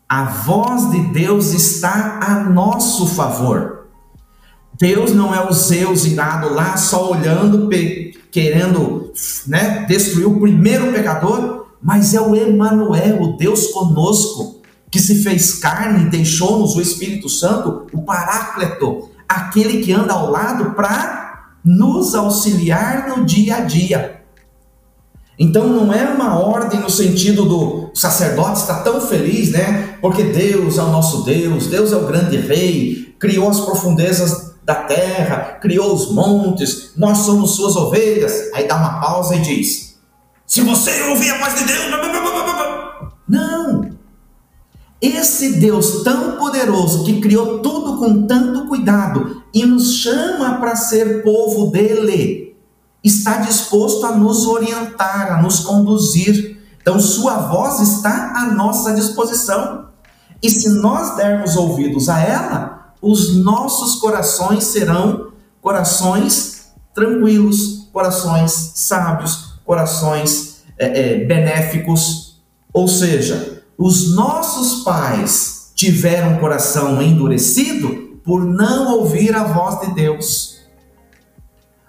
a 0.08 0.24
voz 0.24 0.90
de 0.90 1.00
Deus 1.12 1.52
está 1.52 2.18
a 2.20 2.40
nosso 2.50 3.06
favor. 3.06 3.86
Deus 4.76 5.14
não 5.14 5.32
é 5.32 5.48
o 5.48 5.52
Zeus 5.52 6.04
irado 6.04 6.52
lá 6.52 6.76
só 6.76 7.12
olhando, 7.12 7.68
querendo 8.32 9.12
né, 9.46 9.86
destruir 9.86 10.26
o 10.26 10.40
primeiro 10.40 10.92
pecador, 10.92 11.66
mas 11.80 12.12
é 12.12 12.20
o 12.20 12.34
Emanuel, 12.34 13.22
o 13.22 13.36
Deus 13.36 13.68
conosco 13.68 14.61
que 14.92 15.00
se 15.00 15.22
fez 15.22 15.54
carne 15.54 16.04
e 16.04 16.10
deixou-nos 16.10 16.76
o 16.76 16.82
Espírito 16.82 17.26
Santo, 17.26 17.86
o 17.94 18.02
Paráclito, 18.02 19.08
aquele 19.26 19.82
que 19.82 19.90
anda 19.90 20.12
ao 20.12 20.30
lado 20.30 20.72
para 20.72 21.48
nos 21.64 22.14
auxiliar 22.14 23.08
no 23.08 23.24
dia 23.24 23.56
a 23.56 23.60
dia. 23.60 24.20
Então 25.38 25.66
não 25.66 25.94
é 25.94 26.04
uma 26.04 26.38
ordem 26.38 26.78
no 26.78 26.90
sentido 26.90 27.46
do 27.46 27.90
sacerdote 27.94 28.60
está 28.60 28.80
tão 28.82 29.00
feliz, 29.00 29.50
né? 29.50 29.96
Porque 30.02 30.24
Deus 30.24 30.76
é 30.76 30.82
o 30.82 30.90
nosso 30.90 31.22
Deus, 31.24 31.68
Deus 31.68 31.90
é 31.90 31.96
o 31.96 32.06
grande 32.06 32.36
rei, 32.36 33.16
criou 33.18 33.48
as 33.48 33.60
profundezas 33.60 34.52
da 34.62 34.74
terra, 34.74 35.58
criou 35.60 35.94
os 35.94 36.12
montes, 36.12 36.92
nós 36.98 37.18
somos 37.18 37.56
suas 37.56 37.76
ovelhas. 37.76 38.50
Aí 38.52 38.68
dá 38.68 38.76
uma 38.76 39.00
pausa 39.00 39.36
e 39.36 39.40
diz: 39.40 39.98
Se 40.46 40.60
você 40.60 41.02
ouvir 41.04 41.30
a 41.30 41.38
voz 41.38 41.54
de 41.54 41.64
Deus, 41.64 41.82
não, 43.26 43.91
esse 45.02 45.58
Deus 45.58 46.04
tão 46.04 46.36
poderoso 46.36 47.02
que 47.02 47.20
criou 47.20 47.58
tudo 47.58 47.98
com 47.98 48.24
tanto 48.24 48.68
cuidado 48.68 49.42
e 49.52 49.66
nos 49.66 49.94
chama 49.96 50.60
para 50.60 50.76
ser 50.76 51.24
povo 51.24 51.72
dele, 51.72 52.56
está 53.02 53.38
disposto 53.38 54.06
a 54.06 54.12
nos 54.12 54.46
orientar, 54.46 55.32
a 55.32 55.42
nos 55.42 55.58
conduzir. 55.58 56.62
Então, 56.80 57.00
Sua 57.00 57.34
voz 57.48 57.80
está 57.80 58.32
à 58.36 58.52
nossa 58.52 58.92
disposição. 58.92 59.88
E 60.40 60.48
se 60.48 60.68
nós 60.68 61.16
dermos 61.16 61.56
ouvidos 61.56 62.08
a 62.08 62.20
ela, 62.20 62.94
os 63.00 63.34
nossos 63.36 63.96
corações 63.96 64.64
serão 64.64 65.32
corações 65.60 66.72
tranquilos, 66.94 67.88
corações 67.92 68.72
sábios, 68.74 69.54
corações 69.64 70.62
é, 70.78 71.00
é, 71.00 71.24
benéficos. 71.24 72.40
Ou 72.72 72.86
seja, 72.86 73.61
os 73.76 74.14
nossos 74.14 74.84
pais 74.84 75.72
tiveram 75.74 76.34
um 76.34 76.38
coração 76.38 77.02
endurecido 77.02 78.20
por 78.24 78.44
não 78.44 78.98
ouvir 78.98 79.34
a 79.34 79.44
voz 79.44 79.80
de 79.80 79.94
Deus. 79.94 80.58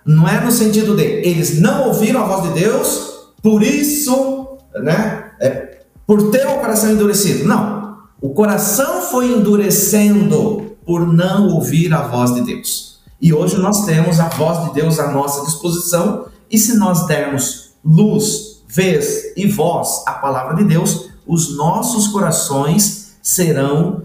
Não 0.05 0.27
é 0.27 0.43
no 0.43 0.51
sentido 0.51 0.95
de 0.95 1.03
eles 1.03 1.59
não 1.61 1.87
ouviram 1.87 2.23
a 2.23 2.25
voz 2.25 2.43
de 2.43 2.59
Deus, 2.59 3.13
por 3.41 3.61
isso, 3.61 4.57
né, 4.75 5.31
é, 5.39 5.83
por 6.05 6.31
ter 6.31 6.45
o 6.47 6.59
coração 6.59 6.91
endurecido. 6.91 7.47
Não. 7.47 7.97
O 8.21 8.29
coração 8.29 9.01
foi 9.01 9.31
endurecendo 9.31 10.77
por 10.85 11.05
não 11.05 11.49
ouvir 11.49 11.93
a 11.93 12.07
voz 12.07 12.33
de 12.33 12.41
Deus. 12.41 12.99
E 13.21 13.33
hoje 13.33 13.57
nós 13.57 13.85
temos 13.85 14.19
a 14.19 14.27
voz 14.29 14.65
de 14.65 14.73
Deus 14.73 14.99
à 14.99 15.11
nossa 15.11 15.45
disposição, 15.45 16.25
e 16.49 16.57
se 16.57 16.77
nós 16.77 17.05
dermos 17.05 17.73
luz, 17.83 18.63
vez 18.67 19.33
e 19.37 19.47
voz 19.47 20.03
à 20.05 20.13
palavra 20.13 20.55
de 20.55 20.65
Deus, 20.65 21.09
os 21.25 21.55
nossos 21.55 22.07
corações 22.07 23.15
serão 23.21 24.03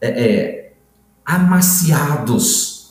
é, 0.00 0.08
é, 0.08 0.72
amaciados 1.24 2.90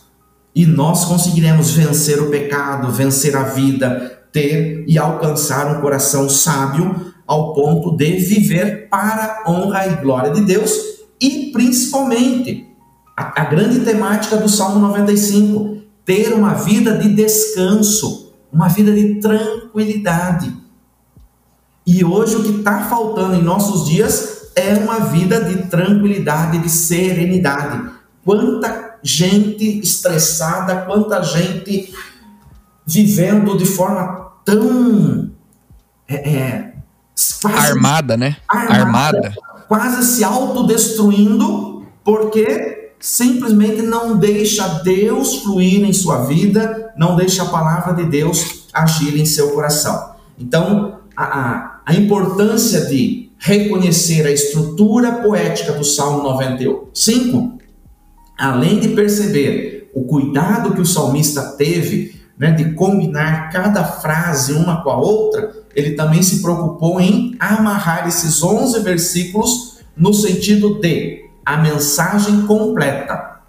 e 0.53 0.65
nós 0.65 1.05
conseguiremos 1.05 1.71
vencer 1.71 2.21
o 2.21 2.29
pecado, 2.29 2.91
vencer 2.91 3.35
a 3.35 3.43
vida, 3.43 4.23
ter 4.31 4.83
e 4.87 4.97
alcançar 4.97 5.77
um 5.77 5.81
coração 5.81 6.27
sábio 6.29 7.13
ao 7.27 7.53
ponto 7.53 7.95
de 7.95 8.13
viver 8.13 8.89
para 8.89 9.43
a 9.43 9.51
honra 9.51 9.87
e 9.87 9.95
glória 9.97 10.31
de 10.31 10.41
Deus 10.41 10.71
e 11.21 11.51
principalmente 11.51 12.67
a, 13.15 13.41
a 13.41 13.45
grande 13.45 13.81
temática 13.81 14.37
do 14.37 14.47
Salmo 14.47 14.79
95, 14.79 15.77
ter 16.05 16.33
uma 16.33 16.53
vida 16.53 16.97
de 16.97 17.09
descanso, 17.09 18.33
uma 18.51 18.67
vida 18.67 18.93
de 18.93 19.15
tranquilidade. 19.15 20.53
E 21.87 22.03
hoje 22.03 22.35
o 22.35 22.43
que 22.43 22.59
está 22.59 22.81
faltando 22.81 23.35
em 23.35 23.41
nossos 23.41 23.87
dias 23.87 24.51
é 24.57 24.73
uma 24.73 24.99
vida 24.99 25.41
de 25.41 25.69
tranquilidade, 25.69 26.57
de 26.57 26.69
serenidade. 26.69 27.89
Quanta 28.25 28.97
gente 29.01 29.79
estressada, 29.79 30.81
quanta 30.81 31.23
gente 31.23 31.93
vivendo 32.85 33.57
de 33.57 33.65
forma 33.65 34.33
tão 34.43 35.31
é, 36.09 36.15
é, 36.29 36.73
armada, 37.43 38.17
né? 38.17 38.35
Armada, 38.49 38.73
armada, 38.73 39.33
quase 39.69 40.03
se 40.03 40.23
autodestruindo 40.25 41.85
porque 42.03 42.93
simplesmente 42.99 43.81
não 43.81 44.17
deixa 44.17 44.67
Deus 44.83 45.37
fluir 45.37 45.85
em 45.85 45.93
sua 45.93 46.25
vida, 46.25 46.93
não 46.97 47.15
deixa 47.15 47.43
a 47.43 47.49
palavra 47.49 47.93
de 47.93 48.03
Deus 48.09 48.67
agir 48.73 49.17
em 49.17 49.25
seu 49.25 49.51
coração. 49.51 50.15
Então, 50.37 50.99
a, 51.15 51.23
a, 51.23 51.76
a 51.87 51.93
importância 51.93 52.81
de 52.87 53.31
reconhecer 53.39 54.27
a 54.27 54.31
estrutura 54.31 55.21
poética 55.21 55.71
do 55.71 55.85
Salmo 55.85 56.21
95, 56.21 57.59
além 58.37 58.81
de 58.81 58.89
perceber 58.89 59.89
o 59.95 60.03
cuidado 60.03 60.73
que 60.73 60.81
o 60.81 60.85
salmista 60.85 61.41
teve 61.57 62.21
né, 62.37 62.51
de 62.51 62.73
combinar 62.73 63.49
cada 63.51 63.85
frase 63.85 64.51
uma 64.51 64.83
com 64.83 64.89
a 64.89 64.97
outra, 64.97 65.49
ele 65.73 65.91
também 65.91 66.21
se 66.21 66.41
preocupou 66.41 66.99
em 66.99 67.37
amarrar 67.39 68.05
esses 68.05 68.43
11 68.43 68.81
versículos 68.81 69.77
no 69.95 70.13
sentido 70.13 70.81
de 70.81 71.23
a 71.45 71.55
mensagem 71.55 72.45
completa. 72.45 73.39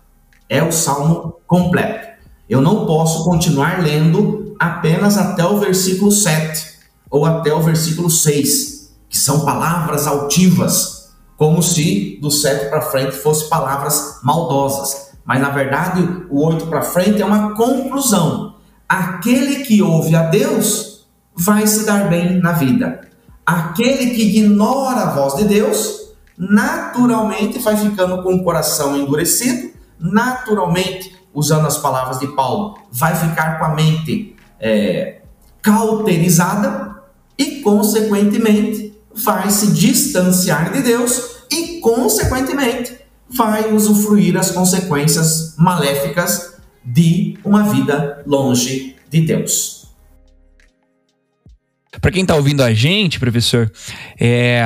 É 0.48 0.62
o 0.62 0.70
salmo 0.70 1.34
completo. 1.44 2.06
Eu 2.48 2.60
não 2.60 2.86
posso 2.86 3.24
continuar 3.24 3.82
lendo 3.82 4.54
apenas 4.60 5.18
até 5.18 5.44
o 5.44 5.58
versículo 5.58 6.12
7 6.12 6.77
ou 7.10 7.24
até 7.24 7.52
o 7.52 7.60
versículo 7.60 8.10
6, 8.10 8.96
que 9.08 9.16
são 9.16 9.44
palavras 9.44 10.06
altivas, 10.06 11.14
como 11.36 11.62
se 11.62 12.18
do 12.20 12.30
7 12.30 12.68
para 12.68 12.82
frente 12.82 13.12
fosse 13.12 13.48
palavras 13.48 14.18
maldosas. 14.22 15.12
Mas 15.24 15.40
na 15.40 15.50
verdade, 15.50 16.26
o 16.30 16.44
8 16.44 16.66
para 16.66 16.82
frente 16.82 17.22
é 17.22 17.24
uma 17.24 17.54
conclusão. 17.54 18.56
Aquele 18.88 19.64
que 19.64 19.82
ouve 19.82 20.16
a 20.16 20.24
Deus 20.24 21.06
vai 21.34 21.66
se 21.66 21.84
dar 21.84 22.08
bem 22.08 22.40
na 22.40 22.52
vida. 22.52 23.00
Aquele 23.46 24.10
que 24.14 24.22
ignora 24.22 25.02
a 25.02 25.10
voz 25.14 25.36
de 25.36 25.44
Deus 25.44 26.08
naturalmente 26.36 27.58
vai 27.58 27.76
ficando 27.76 28.22
com 28.22 28.34
o 28.34 28.44
coração 28.44 28.96
endurecido, 28.96 29.70
naturalmente, 29.98 31.16
usando 31.34 31.66
as 31.66 31.78
palavras 31.78 32.18
de 32.18 32.28
Paulo, 32.28 32.78
vai 32.90 33.14
ficar 33.14 33.58
com 33.58 33.64
a 33.64 33.74
mente 33.74 34.36
é, 34.60 35.20
cauterizada 35.60 36.87
e, 37.38 37.60
consequentemente, 37.60 38.92
vai 39.14 39.50
se 39.50 39.72
distanciar 39.72 40.72
de 40.72 40.82
Deus 40.82 41.38
e, 41.50 41.80
consequentemente, 41.80 42.98
vai 43.28 43.72
usufruir 43.72 44.36
as 44.36 44.50
consequências 44.50 45.54
maléficas 45.56 46.56
de 46.84 47.38
uma 47.44 47.64
vida 47.72 48.22
longe 48.26 48.96
de 49.10 49.20
Deus. 49.20 49.86
Para 52.00 52.10
quem 52.10 52.22
está 52.22 52.34
ouvindo 52.36 52.62
a 52.62 52.72
gente, 52.72 53.18
professor, 53.18 53.70
é, 54.18 54.62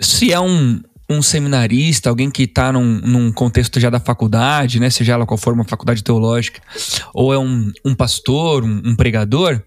se 0.00 0.32
é 0.32 0.40
um, 0.40 0.80
um 1.08 1.22
seminarista, 1.22 2.08
alguém 2.08 2.30
que 2.30 2.42
está 2.42 2.72
num, 2.72 3.00
num, 3.00 3.32
contexto 3.32 3.78
já 3.78 3.88
da 3.88 4.00
faculdade, 4.00 4.80
né, 4.80 4.90
seja 4.90 5.12
ela 5.12 5.26
qual 5.26 5.38
for 5.38 5.52
uma 5.52 5.64
faculdade 5.64 6.02
teológica, 6.02 6.60
ou 7.14 7.32
é 7.32 7.38
um, 7.38 7.70
um 7.84 7.94
pastor, 7.94 8.64
um, 8.64 8.82
um 8.84 8.96
pregador, 8.96 9.62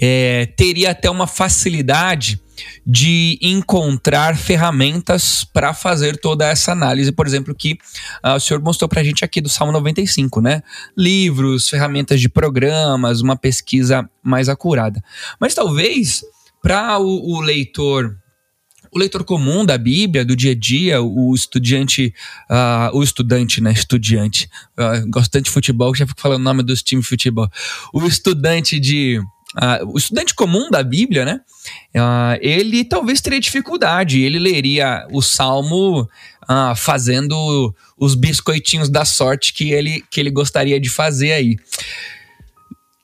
é, 0.00 0.46
teria 0.56 0.90
até 0.90 1.10
uma 1.10 1.26
facilidade 1.26 2.40
de 2.84 3.38
encontrar 3.42 4.36
ferramentas 4.36 5.44
para 5.44 5.72
fazer 5.74 6.16
toda 6.16 6.46
essa 6.46 6.72
análise, 6.72 7.12
por 7.12 7.26
exemplo, 7.26 7.54
que 7.54 7.78
uh, 8.24 8.34
o 8.36 8.40
senhor 8.40 8.60
mostrou 8.60 8.88
para 8.88 9.00
a 9.00 9.04
gente 9.04 9.24
aqui 9.24 9.40
do 9.40 9.48
Salmo 9.48 9.72
95, 9.72 10.40
né? 10.40 10.62
Livros, 10.96 11.68
ferramentas 11.68 12.20
de 12.20 12.28
programas, 12.28 13.20
uma 13.20 13.36
pesquisa 13.36 14.08
mais 14.22 14.48
acurada. 14.48 15.02
Mas 15.38 15.54
talvez 15.54 16.24
para 16.60 16.98
o, 16.98 17.36
o 17.36 17.40
leitor 17.40 18.16
o 18.92 18.98
leitor 18.98 19.24
comum 19.24 19.64
da 19.64 19.76
Bíblia, 19.76 20.24
do 20.24 20.36
dia 20.36 20.52
a 20.52 20.54
dia, 20.54 21.02
o 21.02 21.34
estudante, 21.34 22.14
uh, 22.50 22.96
o 22.96 23.02
estudante, 23.02 23.60
né? 23.60 23.72
Estudante. 23.72 24.48
Uh, 24.78 25.08
gosto 25.10 25.30
tanto 25.30 25.44
de 25.44 25.50
futebol 25.50 25.92
que 25.92 25.98
já 25.98 26.06
fico 26.06 26.20
falando 26.20 26.40
o 26.40 26.44
nome 26.44 26.62
dos 26.62 26.82
times 26.82 27.04
de 27.04 27.08
futebol. 27.08 27.50
O 27.92 28.06
estudante 28.06 28.78
de. 28.78 29.20
Uh, 29.56 29.92
o 29.94 29.98
estudante 29.98 30.34
comum 30.34 30.70
da 30.70 30.82
Bíblia, 30.82 31.24
né? 31.24 31.40
Uh, 31.94 32.38
ele 32.40 32.84
talvez 32.84 33.20
teria 33.20 33.40
dificuldade. 33.40 34.20
Ele 34.20 34.38
leria 34.38 35.06
o 35.10 35.22
Salmo 35.22 36.02
uh, 36.02 36.76
fazendo 36.76 37.74
os 37.96 38.14
biscoitinhos 38.14 38.88
da 38.88 39.04
sorte 39.04 39.52
que 39.52 39.72
ele, 39.72 40.04
que 40.10 40.20
ele 40.20 40.30
gostaria 40.30 40.80
de 40.80 40.88
fazer 40.88 41.32
aí. 41.32 41.56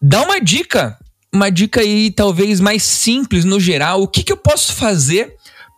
Dá 0.00 0.22
uma 0.22 0.38
dica, 0.38 0.98
uma 1.32 1.50
dica 1.50 1.80
aí 1.80 2.10
talvez 2.10 2.60
mais 2.60 2.82
simples 2.82 3.44
no 3.44 3.58
geral. 3.58 4.02
O 4.02 4.08
que, 4.08 4.22
que 4.22 4.32
eu 4.32 4.36
posso 4.36 4.74
fazer 4.74 5.34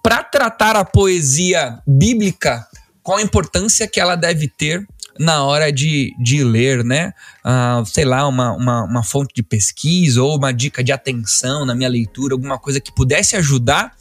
para 0.06 0.22
tratar 0.22 0.76
a 0.76 0.84
poesia 0.84 1.82
bíblica 1.84 2.64
qual 3.02 3.18
a 3.18 3.22
importância 3.22 3.88
que 3.88 3.98
ela 3.98 4.14
deve 4.14 4.46
ter 4.46 4.86
na 5.18 5.42
hora 5.42 5.72
de, 5.72 6.14
de 6.22 6.44
ler, 6.44 6.84
né? 6.84 7.12
Uh, 7.44 7.84
sei 7.84 8.04
lá, 8.04 8.28
uma, 8.28 8.52
uma, 8.52 8.84
uma, 8.84 9.02
fonte 9.02 9.34
de 9.34 9.42
pesquisa 9.42 10.22
ou 10.22 10.36
uma 10.36 10.52
dica 10.52 10.84
de 10.84 10.92
atenção 10.92 11.66
na 11.66 11.74
minha 11.74 11.88
leitura, 11.88 12.34
alguma 12.34 12.56
coisa 12.56 12.80
que 12.80 12.94
pudesse 12.94 13.34
ajudar 13.34 13.96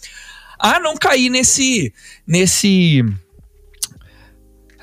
a 0.59 0.79
não 0.79 0.95
cair 0.95 1.31
nesse. 1.31 1.91
nesse 2.27 3.03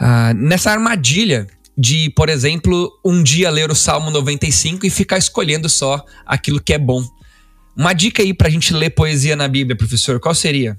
uh, 0.01 0.35
nessa 0.35 0.73
armadilha 0.73 1.47
de, 1.79 2.11
por 2.17 2.31
exemplo, 2.31 2.91
um 3.05 3.23
dia 3.23 3.49
ler 3.49 3.71
o 3.71 3.77
Salmo 3.77 4.11
95 4.11 4.85
e 4.85 4.91
ficar 4.91 5.19
escolhendo 5.19 5.69
só 5.69 6.05
aquilo 6.27 6.61
que 6.61 6.73
é 6.73 6.79
bom. 6.79 7.01
Uma 7.77 7.93
dica 7.93 8.25
aí 8.25 8.35
para 8.35 8.49
a 8.49 8.51
gente 8.51 8.75
ler 8.75 8.91
poesia 8.91 9.37
na 9.37 9.47
Bíblia, 9.47 9.77
professor, 9.77 10.19
qual 10.19 10.35
seria? 10.35 10.77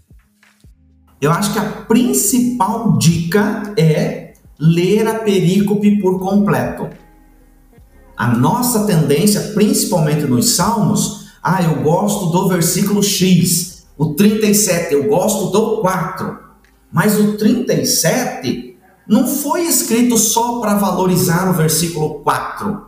Eu 1.24 1.32
acho 1.32 1.54
que 1.54 1.60
a 1.60 1.64
principal 1.64 2.98
dica 2.98 3.74
é 3.78 4.34
ler 4.60 5.08
a 5.08 5.20
perícope 5.20 6.02
por 6.02 6.20
completo. 6.20 6.90
A 8.18 8.28
nossa 8.28 8.86
tendência, 8.86 9.54
principalmente 9.54 10.26
nos 10.26 10.58
Salmos, 10.58 11.30
ah, 11.42 11.64
eu 11.64 11.82
gosto 11.82 12.26
do 12.26 12.50
versículo 12.50 13.02
X, 13.02 13.86
o 13.98 14.16
37, 14.16 14.96
eu 14.96 15.06
gosto 15.06 15.50
do 15.50 15.78
4. 15.78 16.40
Mas 16.92 17.18
o 17.18 17.38
37 17.38 18.76
não 19.08 19.26
foi 19.26 19.62
escrito 19.62 20.18
só 20.18 20.60
para 20.60 20.76
valorizar 20.76 21.50
o 21.50 21.54
versículo 21.54 22.16
4. 22.16 22.86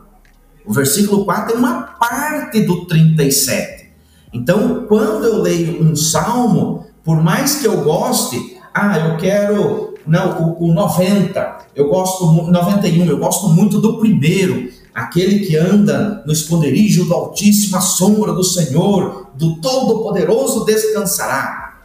O 0.65 0.73
versículo 0.73 1.23
4 1.23 1.55
é 1.55 1.57
uma 1.57 1.83
parte 1.83 2.59
do 2.59 2.85
37. 2.85 3.93
Então, 4.33 4.83
quando 4.89 5.23
eu 5.23 5.41
leio 5.41 5.81
um 5.81 5.95
salmo, 5.95 6.85
por 7.05 7.23
mais 7.23 7.55
que 7.55 7.67
eu 7.67 7.83
goste, 7.83 8.57
ah, 8.73 8.97
eu 8.97 9.17
quero 9.17 9.93
não, 10.05 10.55
o, 10.59 10.69
o 10.69 10.73
90, 10.73 11.57
eu 11.75 11.87
gosto 11.87 12.25
91, 12.25 13.05
eu 13.05 13.17
gosto 13.17 13.49
muito 13.49 13.79
do 13.79 13.99
primeiro, 13.99 14.69
aquele 14.93 15.45
que 15.45 15.55
anda 15.55 16.23
no 16.25 16.33
esconderijo 16.33 17.05
do 17.05 17.13
Altíssimo, 17.13 17.77
a 17.77 17.81
sombra 17.81 18.33
do 18.33 18.43
Senhor, 18.43 19.27
do 19.35 19.55
Todo-Poderoso 19.57 20.65
descansará. 20.65 21.83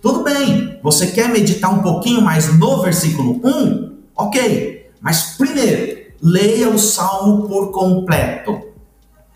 Tudo 0.00 0.22
bem, 0.22 0.78
você 0.82 1.08
quer 1.08 1.28
meditar 1.28 1.72
um 1.72 1.82
pouquinho 1.82 2.20
mais 2.20 2.58
no 2.58 2.82
versículo 2.82 3.40
1? 3.44 3.92
Ok, 4.16 4.90
mas 5.00 5.36
primeiro, 5.38 6.02
leia 6.20 6.68
o 6.68 6.78
salmo 6.78 7.48
por 7.48 7.70
completo. 7.70 8.60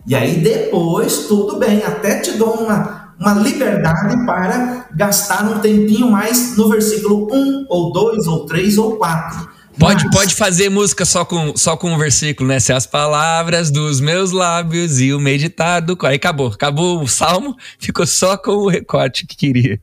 E 0.05 0.15
aí 0.15 0.37
depois, 0.37 1.27
tudo 1.27 1.57
bem, 1.57 1.83
até 1.83 2.19
te 2.19 2.31
dou 2.33 2.53
uma, 2.55 3.06
uma 3.19 3.33
liberdade 3.33 4.25
para 4.25 4.87
gastar 4.93 5.43
um 5.45 5.59
tempinho 5.59 6.11
mais 6.11 6.55
no 6.55 6.69
versículo 6.69 7.27
1, 7.33 7.65
ou 7.67 7.91
2, 7.91 8.27
ou 8.27 8.45
3, 8.45 8.77
ou 8.77 8.97
4. 8.97 9.57
Pode, 9.79 10.05
Mas... 10.05 10.15
pode 10.15 10.35
fazer 10.35 10.69
música 10.69 11.05
só 11.05 11.23
com, 11.23 11.55
só 11.55 11.77
com 11.77 11.91
um 11.91 11.97
versículo, 11.97 12.49
né? 12.49 12.59
Se 12.59 12.73
as 12.73 12.87
palavras 12.87 13.69
dos 13.69 13.99
meus 13.99 14.31
lábios 14.31 14.99
e 14.99 15.13
o 15.13 15.19
meditado. 15.19 15.97
Aí 16.03 16.15
acabou. 16.15 16.47
Acabou 16.47 17.01
o 17.01 17.07
salmo, 17.07 17.55
ficou 17.79 18.05
só 18.05 18.37
com 18.37 18.51
o 18.51 18.69
recorte 18.69 19.25
que 19.25 19.35
queria. 19.35 19.79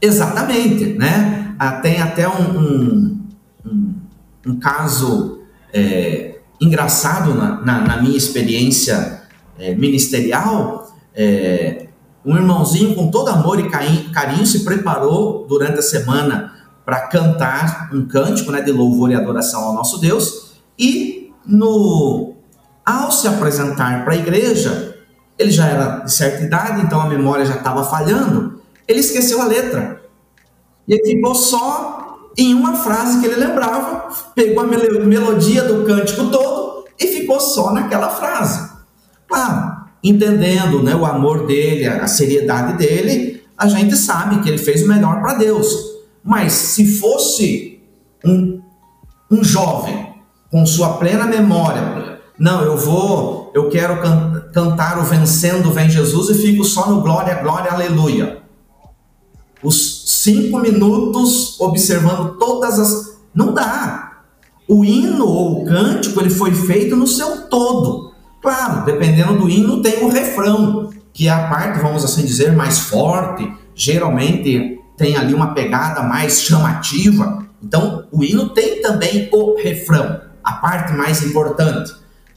Exatamente, 0.00 0.84
né? 0.84 1.54
Ah, 1.58 1.72
tem 1.72 2.00
até 2.00 2.28
um, 2.28 2.58
um, 2.58 3.26
um, 3.66 3.94
um 4.46 4.58
caso 4.60 5.42
é, 5.72 6.38
engraçado 6.60 7.34
na, 7.34 7.60
na, 7.60 7.80
na, 7.80 8.02
minha 8.02 8.16
experiência 8.16 9.22
é, 9.58 9.74
ministerial. 9.74 10.94
É, 11.14 11.87
um 12.24 12.36
irmãozinho 12.36 12.94
com 12.94 13.10
todo 13.10 13.28
amor 13.28 13.60
e 13.60 13.68
carinho 13.68 14.46
se 14.46 14.64
preparou 14.64 15.46
durante 15.48 15.78
a 15.78 15.82
semana 15.82 16.52
para 16.84 17.06
cantar 17.08 17.90
um 17.92 18.06
cântico 18.06 18.50
né, 18.50 18.60
de 18.60 18.72
louvor 18.72 19.10
e 19.10 19.14
adoração 19.14 19.62
ao 19.62 19.74
nosso 19.74 19.98
Deus 19.98 20.52
e 20.78 21.32
no 21.46 22.34
ao 22.84 23.10
se 23.10 23.28
apresentar 23.28 24.04
para 24.04 24.14
a 24.14 24.16
igreja, 24.16 24.96
ele 25.38 25.50
já 25.50 25.66
era 25.66 25.98
de 25.98 26.10
certa 26.10 26.42
idade, 26.42 26.80
então 26.80 26.98
a 26.98 27.06
memória 27.06 27.44
já 27.44 27.56
estava 27.56 27.84
falhando, 27.84 28.62
ele 28.86 29.00
esqueceu 29.00 29.42
a 29.42 29.44
letra. 29.44 30.02
E 30.88 30.96
ficou 31.04 31.34
só 31.34 32.16
em 32.38 32.54
uma 32.54 32.76
frase 32.76 33.20
que 33.20 33.26
ele 33.26 33.36
lembrava, 33.36 34.08
pegou 34.34 34.64
a 34.64 34.66
melodia 34.66 35.64
do 35.64 35.84
cântico 35.84 36.30
todo 36.30 36.86
e 36.98 37.06
ficou 37.08 37.38
só 37.38 37.72
naquela 37.72 38.08
frase. 38.08 38.57
Entendendo 40.02 40.82
né, 40.82 40.94
o 40.94 41.04
amor 41.04 41.46
dele, 41.46 41.86
a 41.86 42.06
seriedade 42.06 42.78
dele, 42.78 43.42
a 43.56 43.66
gente 43.66 43.96
sabe 43.96 44.40
que 44.40 44.48
ele 44.48 44.58
fez 44.58 44.82
o 44.82 44.88
melhor 44.88 45.20
para 45.20 45.34
Deus. 45.34 45.68
Mas 46.22 46.52
se 46.52 46.98
fosse 46.98 47.80
um, 48.24 48.60
um 49.30 49.42
jovem 49.42 50.14
com 50.50 50.64
sua 50.64 50.94
plena 50.94 51.26
memória, 51.26 52.20
não, 52.38 52.62
eu 52.62 52.76
vou, 52.76 53.50
eu 53.52 53.68
quero 53.68 54.00
can, 54.00 54.50
cantar 54.52 54.98
o 54.98 55.04
Vencendo 55.04 55.72
Vem 55.72 55.90
Jesus 55.90 56.30
e 56.30 56.34
fico 56.34 56.62
só 56.62 56.88
no 56.88 57.00
Glória, 57.00 57.42
Glória, 57.42 57.72
Aleluia. 57.72 58.42
Os 59.60 60.04
cinco 60.22 60.58
minutos 60.60 61.60
observando 61.60 62.38
todas 62.38 62.78
as. 62.78 63.18
Não 63.34 63.52
dá. 63.52 64.22
O 64.68 64.84
hino 64.84 65.26
ou 65.26 65.62
o 65.62 65.64
cântico 65.64 66.20
ele 66.20 66.30
foi 66.30 66.52
feito 66.52 66.94
no 66.94 67.06
seu 67.06 67.48
todo. 67.48 68.07
Claro, 68.40 68.84
dependendo 68.84 69.38
do 69.38 69.48
hino, 69.48 69.82
tem 69.82 70.04
o 70.04 70.08
refrão, 70.08 70.90
que 71.12 71.26
é 71.26 71.30
a 71.30 71.48
parte, 71.48 71.80
vamos 71.80 72.04
assim 72.04 72.24
dizer, 72.24 72.52
mais 72.52 72.78
forte, 72.78 73.52
geralmente 73.74 74.78
tem 74.96 75.16
ali 75.16 75.34
uma 75.34 75.54
pegada 75.54 76.02
mais 76.02 76.42
chamativa. 76.42 77.46
Então, 77.62 78.06
o 78.12 78.22
hino 78.22 78.50
tem 78.50 78.80
também 78.80 79.28
o 79.32 79.56
refrão, 79.60 80.20
a 80.42 80.52
parte 80.52 80.92
mais 80.92 81.22
importante. 81.22 81.92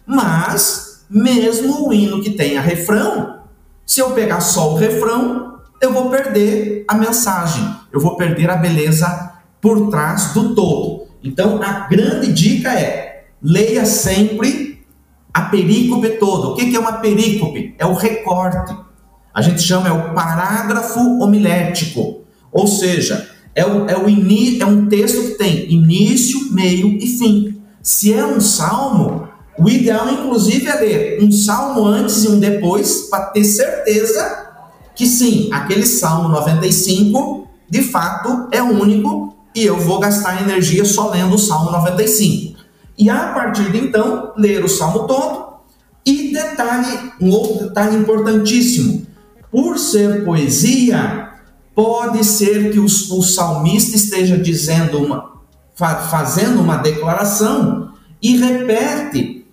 Mas, 0.06 1.06
mesmo 1.10 1.88
o 1.88 1.94
hino 1.94 2.22
que 2.22 2.32
tenha 2.32 2.62
refrão, 2.62 3.42
se 3.86 4.00
eu 4.00 4.12
pegar 4.12 4.42
só 4.42 4.74
o 4.74 4.78
refrão, 4.78 5.60
eu 5.82 5.92
vou 5.92 6.10
perder 6.10 6.86
a 6.88 6.96
mensagem, 6.96 7.76
eu 7.92 8.00
vou 8.00 8.16
perder 8.16 8.50
a 8.50 8.56
beleza 8.56 9.32
por 9.60 9.90
trás 9.90 10.34
do 10.34 10.56
todo. 10.56 11.08
Então, 11.24 11.62
a 11.62 11.88
grande 11.88 12.32
dica 12.32 12.74
é: 12.74 13.26
leia 13.42 13.86
sempre 13.86 14.71
a 15.34 15.42
perícope 15.44 16.10
toda. 16.20 16.50
O 16.50 16.56
que 16.56 16.76
é 16.76 16.80
uma 16.80 16.94
perícope? 16.94 17.76
É 17.78 17.86
o 17.86 17.94
recorte. 17.94 18.76
A 19.34 19.42
gente 19.42 19.62
chama 19.62 19.88
é 19.88 19.92
o 19.92 20.14
parágrafo 20.14 21.00
homilético. 21.22 22.22
Ou 22.52 22.68
seja, 22.68 23.30
é, 23.56 23.66
o, 23.66 23.88
é, 23.88 23.98
o 23.98 24.08
é 24.08 24.66
um 24.66 24.88
texto 24.88 25.22
que 25.22 25.38
tem 25.38 25.72
início, 25.72 26.52
meio 26.54 26.98
e 26.98 27.08
fim. 27.08 27.62
Se 27.82 28.14
é 28.14 28.26
um 28.26 28.42
salmo, 28.42 29.28
o 29.58 29.70
ideal, 29.70 30.10
inclusive, 30.10 30.68
é 30.68 30.76
ler 30.76 31.24
um 31.24 31.32
salmo 31.32 31.86
antes 31.86 32.24
e 32.24 32.28
um 32.28 32.40
depois, 32.40 33.08
para 33.10 33.26
ter 33.26 33.44
certeza 33.44 34.50
que 34.96 35.06
sim, 35.06 35.50
aquele 35.52 35.86
salmo 35.86 36.30
95 36.30 37.48
de 37.70 37.82
fato 37.82 38.48
é 38.52 38.62
único 38.62 39.34
e 39.56 39.66
eu 39.66 39.80
vou 39.80 40.00
gastar 40.00 40.42
energia 40.42 40.84
só 40.86 41.10
lendo 41.10 41.36
o 41.36 41.40
salmo 41.40 41.72
95. 41.72 42.51
E 43.02 43.10
a 43.10 43.30
partir 43.34 43.72
de 43.72 43.80
então, 43.80 44.32
ler 44.38 44.64
o 44.64 44.70
salmo 44.70 45.08
todo. 45.08 45.56
E 46.06 46.32
detalhe, 46.32 47.12
um 47.20 47.32
outro 47.32 47.68
detalhe 47.68 47.98
importantíssimo: 47.98 49.08
por 49.52 49.80
ser 49.80 50.24
poesia, 50.24 51.30
pode 51.74 52.24
ser 52.24 52.72
que 52.72 52.78
o, 52.78 52.86
o 52.86 53.24
salmista 53.24 53.96
esteja 53.96 54.38
dizendo 54.38 55.00
uma, 55.00 55.32
fazendo 55.74 56.62
uma 56.62 56.78
declaração 56.78 57.92
e 58.22 58.38
repete 58.38 59.48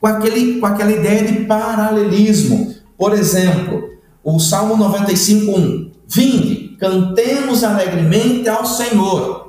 com, 0.00 0.06
aquele, 0.06 0.58
com 0.58 0.64
aquela 0.64 0.92
ideia 0.92 1.26
de 1.26 1.44
paralelismo. 1.44 2.74
Por 2.96 3.12
exemplo, 3.12 3.86
o 4.24 4.38
Salmo 4.38 4.82
95:1, 4.82 5.90
Vinde, 6.08 6.74
cantemos 6.80 7.62
alegremente 7.62 8.48
ao 8.48 8.64
Senhor 8.64 9.47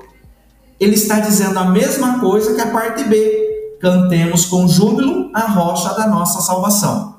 ele 0.79 0.95
está 0.95 1.19
dizendo 1.19 1.57
a 1.59 1.65
mesma 1.65 2.19
coisa 2.19 2.55
que 2.55 2.61
a 2.61 2.71
parte 2.71 3.03
B. 3.03 3.47
Cantemos 3.79 4.45
com 4.45 4.67
júbilo 4.67 5.29
a 5.33 5.47
rocha 5.47 5.93
da 5.93 6.05
nossa 6.07 6.41
salvação. 6.41 7.15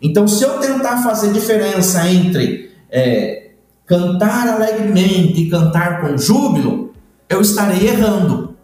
Então, 0.00 0.28
se 0.28 0.44
eu 0.44 0.58
tentar 0.60 1.02
fazer 1.02 1.32
diferença 1.32 2.08
entre 2.08 2.70
é, 2.90 3.50
cantar 3.86 4.48
alegremente 4.48 5.40
e 5.40 5.50
cantar 5.50 6.00
com 6.00 6.16
júbilo, 6.16 6.92
eu 7.28 7.40
estarei 7.40 7.88
errando. 7.88 8.56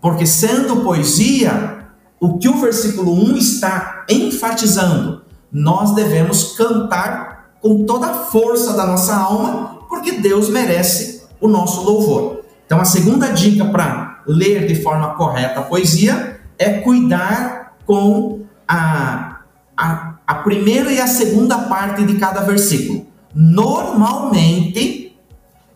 Porque, 0.00 0.26
sendo 0.26 0.82
poesia, 0.82 1.86
o 2.20 2.38
que 2.38 2.48
o 2.48 2.60
versículo 2.60 3.12
1 3.12 3.36
está 3.36 4.04
enfatizando, 4.08 5.22
nós 5.50 5.94
devemos 5.94 6.56
cantar 6.56 7.54
com 7.60 7.84
toda 7.84 8.06
a 8.06 8.14
força 8.14 8.74
da 8.74 8.86
nossa 8.86 9.16
alma, 9.16 9.80
porque 9.88 10.12
Deus 10.12 10.48
merece 10.48 11.22
o 11.40 11.48
nosso 11.48 11.82
louvor. 11.82 12.37
Então, 12.68 12.82
a 12.82 12.84
segunda 12.84 13.28
dica 13.28 13.64
para 13.64 14.22
ler 14.26 14.66
de 14.66 14.74
forma 14.82 15.14
correta 15.14 15.60
a 15.60 15.62
poesia 15.62 16.38
é 16.58 16.68
cuidar 16.80 17.78
com 17.86 18.42
a, 18.68 19.40
a, 19.74 20.16
a 20.26 20.34
primeira 20.34 20.92
e 20.92 21.00
a 21.00 21.06
segunda 21.06 21.60
parte 21.60 22.04
de 22.04 22.18
cada 22.18 22.42
versículo. 22.42 23.06
Normalmente, 23.34 25.18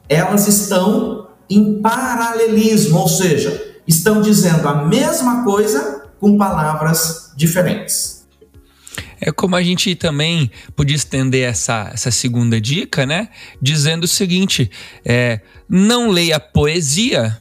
elas 0.07 0.47
estão 0.47 1.29
em 1.49 1.81
paralelismo, 1.81 2.99
ou 2.99 3.09
seja, 3.09 3.79
estão 3.87 4.21
dizendo 4.21 4.69
a 4.69 4.85
mesma 4.85 5.45
coisa 5.45 6.11
com 6.21 6.37
palavras 6.37 7.33
diferentes. 7.35 8.22
É 9.25 9.31
como 9.31 9.55
a 9.55 9.63
gente 9.63 9.95
também 9.95 10.51
podia 10.75 10.97
estender 10.97 11.49
essa, 11.49 11.91
essa 11.95 12.11
segunda 12.11 12.61
dica, 12.61 13.07
né? 13.07 13.29
Dizendo 13.61 14.03
o 14.03 14.09
seguinte: 14.09 14.69
é, 15.05 15.41
não 15.69 16.11
leia 16.11 16.41
poesia 16.41 17.41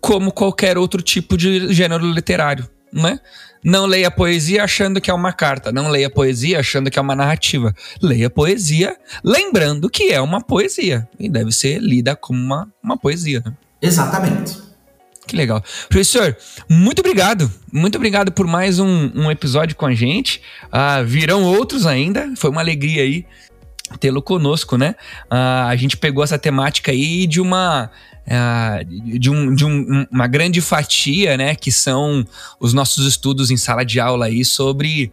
como 0.00 0.32
qualquer 0.32 0.76
outro 0.76 1.00
tipo 1.00 1.36
de 1.36 1.72
gênero 1.72 2.04
literário, 2.04 2.68
né? 2.92 3.20
Não 3.62 3.86
leia 3.86 4.10
poesia 4.10 4.64
achando 4.64 5.00
que 5.00 5.10
é 5.10 5.14
uma 5.14 5.32
carta, 5.32 5.70
não 5.70 5.88
leia 5.88 6.10
poesia 6.10 6.58
achando 6.58 6.90
que 6.90 6.98
é 6.98 7.02
uma 7.02 7.14
narrativa. 7.14 7.72
Leia 8.02 8.28
poesia 8.28 8.96
lembrando 9.22 9.88
que 9.88 10.10
é 10.10 10.20
uma 10.20 10.40
poesia 10.40 11.08
e 11.18 11.28
deve 11.28 11.52
ser 11.52 11.78
lida 11.78 12.16
como 12.16 12.42
uma, 12.42 12.72
uma 12.82 12.96
poesia. 12.96 13.40
Né? 13.46 13.52
Exatamente. 13.80 14.69
Que 15.26 15.36
legal. 15.36 15.62
Professor, 15.88 16.36
muito 16.68 17.00
obrigado. 17.00 17.50
Muito 17.72 17.96
obrigado 17.96 18.32
por 18.32 18.46
mais 18.46 18.78
um, 18.78 19.10
um 19.14 19.30
episódio 19.30 19.76
com 19.76 19.86
a 19.86 19.94
gente. 19.94 20.40
Uh, 20.66 21.04
virão 21.04 21.44
outros 21.44 21.86
ainda. 21.86 22.32
Foi 22.36 22.50
uma 22.50 22.60
alegria 22.60 23.02
aí 23.02 23.24
tê-lo 23.98 24.22
conosco, 24.22 24.76
né? 24.76 24.94
Uh, 25.26 25.68
a 25.68 25.76
gente 25.76 25.96
pegou 25.96 26.24
essa 26.24 26.38
temática 26.38 26.90
aí 26.90 27.26
de 27.26 27.40
uma. 27.40 27.90
Uh, 28.26 29.18
de, 29.18 29.30
um, 29.30 29.54
de 29.54 29.64
um, 29.64 30.06
uma 30.10 30.26
grande 30.26 30.60
fatia, 30.60 31.36
né? 31.36 31.54
Que 31.54 31.70
são 31.70 32.24
os 32.58 32.72
nossos 32.72 33.06
estudos 33.06 33.50
em 33.50 33.56
sala 33.56 33.84
de 33.84 34.00
aula 34.00 34.26
aí 34.26 34.44
sobre, 34.44 35.12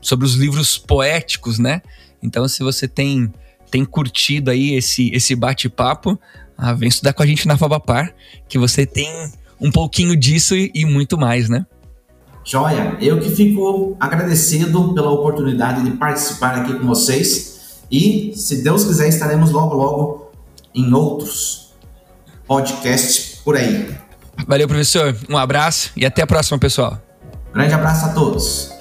sobre 0.00 0.26
os 0.26 0.34
livros 0.34 0.76
poéticos, 0.76 1.58
né? 1.58 1.80
Então, 2.22 2.46
se 2.46 2.62
você 2.62 2.86
tem 2.86 3.32
tem 3.72 3.86
curtido 3.86 4.50
aí 4.50 4.74
esse, 4.74 5.10
esse 5.14 5.34
bate-papo, 5.34 6.20
ah, 6.62 6.72
vem 6.72 6.88
estudar 6.88 7.12
com 7.12 7.24
a 7.24 7.26
gente 7.26 7.48
na 7.48 7.58
Fabapar, 7.58 8.14
que 8.48 8.56
você 8.56 8.86
tem 8.86 9.10
um 9.60 9.68
pouquinho 9.68 10.14
disso 10.14 10.54
e, 10.54 10.70
e 10.72 10.84
muito 10.84 11.18
mais, 11.18 11.48
né? 11.48 11.66
Joia, 12.44 12.96
eu 13.00 13.18
que 13.18 13.30
fico 13.30 13.96
agradecido 13.98 14.94
pela 14.94 15.10
oportunidade 15.10 15.82
de 15.82 15.90
participar 15.96 16.58
aqui 16.58 16.74
com 16.74 16.86
vocês 16.86 17.82
e, 17.90 18.32
se 18.36 18.62
Deus 18.62 18.84
quiser, 18.84 19.08
estaremos 19.08 19.50
logo, 19.50 19.74
logo 19.74 20.32
em 20.72 20.92
outros 20.92 21.74
podcasts 22.46 23.40
por 23.44 23.56
aí. 23.56 23.92
Valeu, 24.46 24.68
professor. 24.68 25.16
Um 25.28 25.36
abraço 25.36 25.90
e 25.96 26.06
até 26.06 26.22
a 26.22 26.26
próxima, 26.28 26.60
pessoal. 26.60 27.00
Grande 27.52 27.74
abraço 27.74 28.06
a 28.06 28.08
todos. 28.10 28.71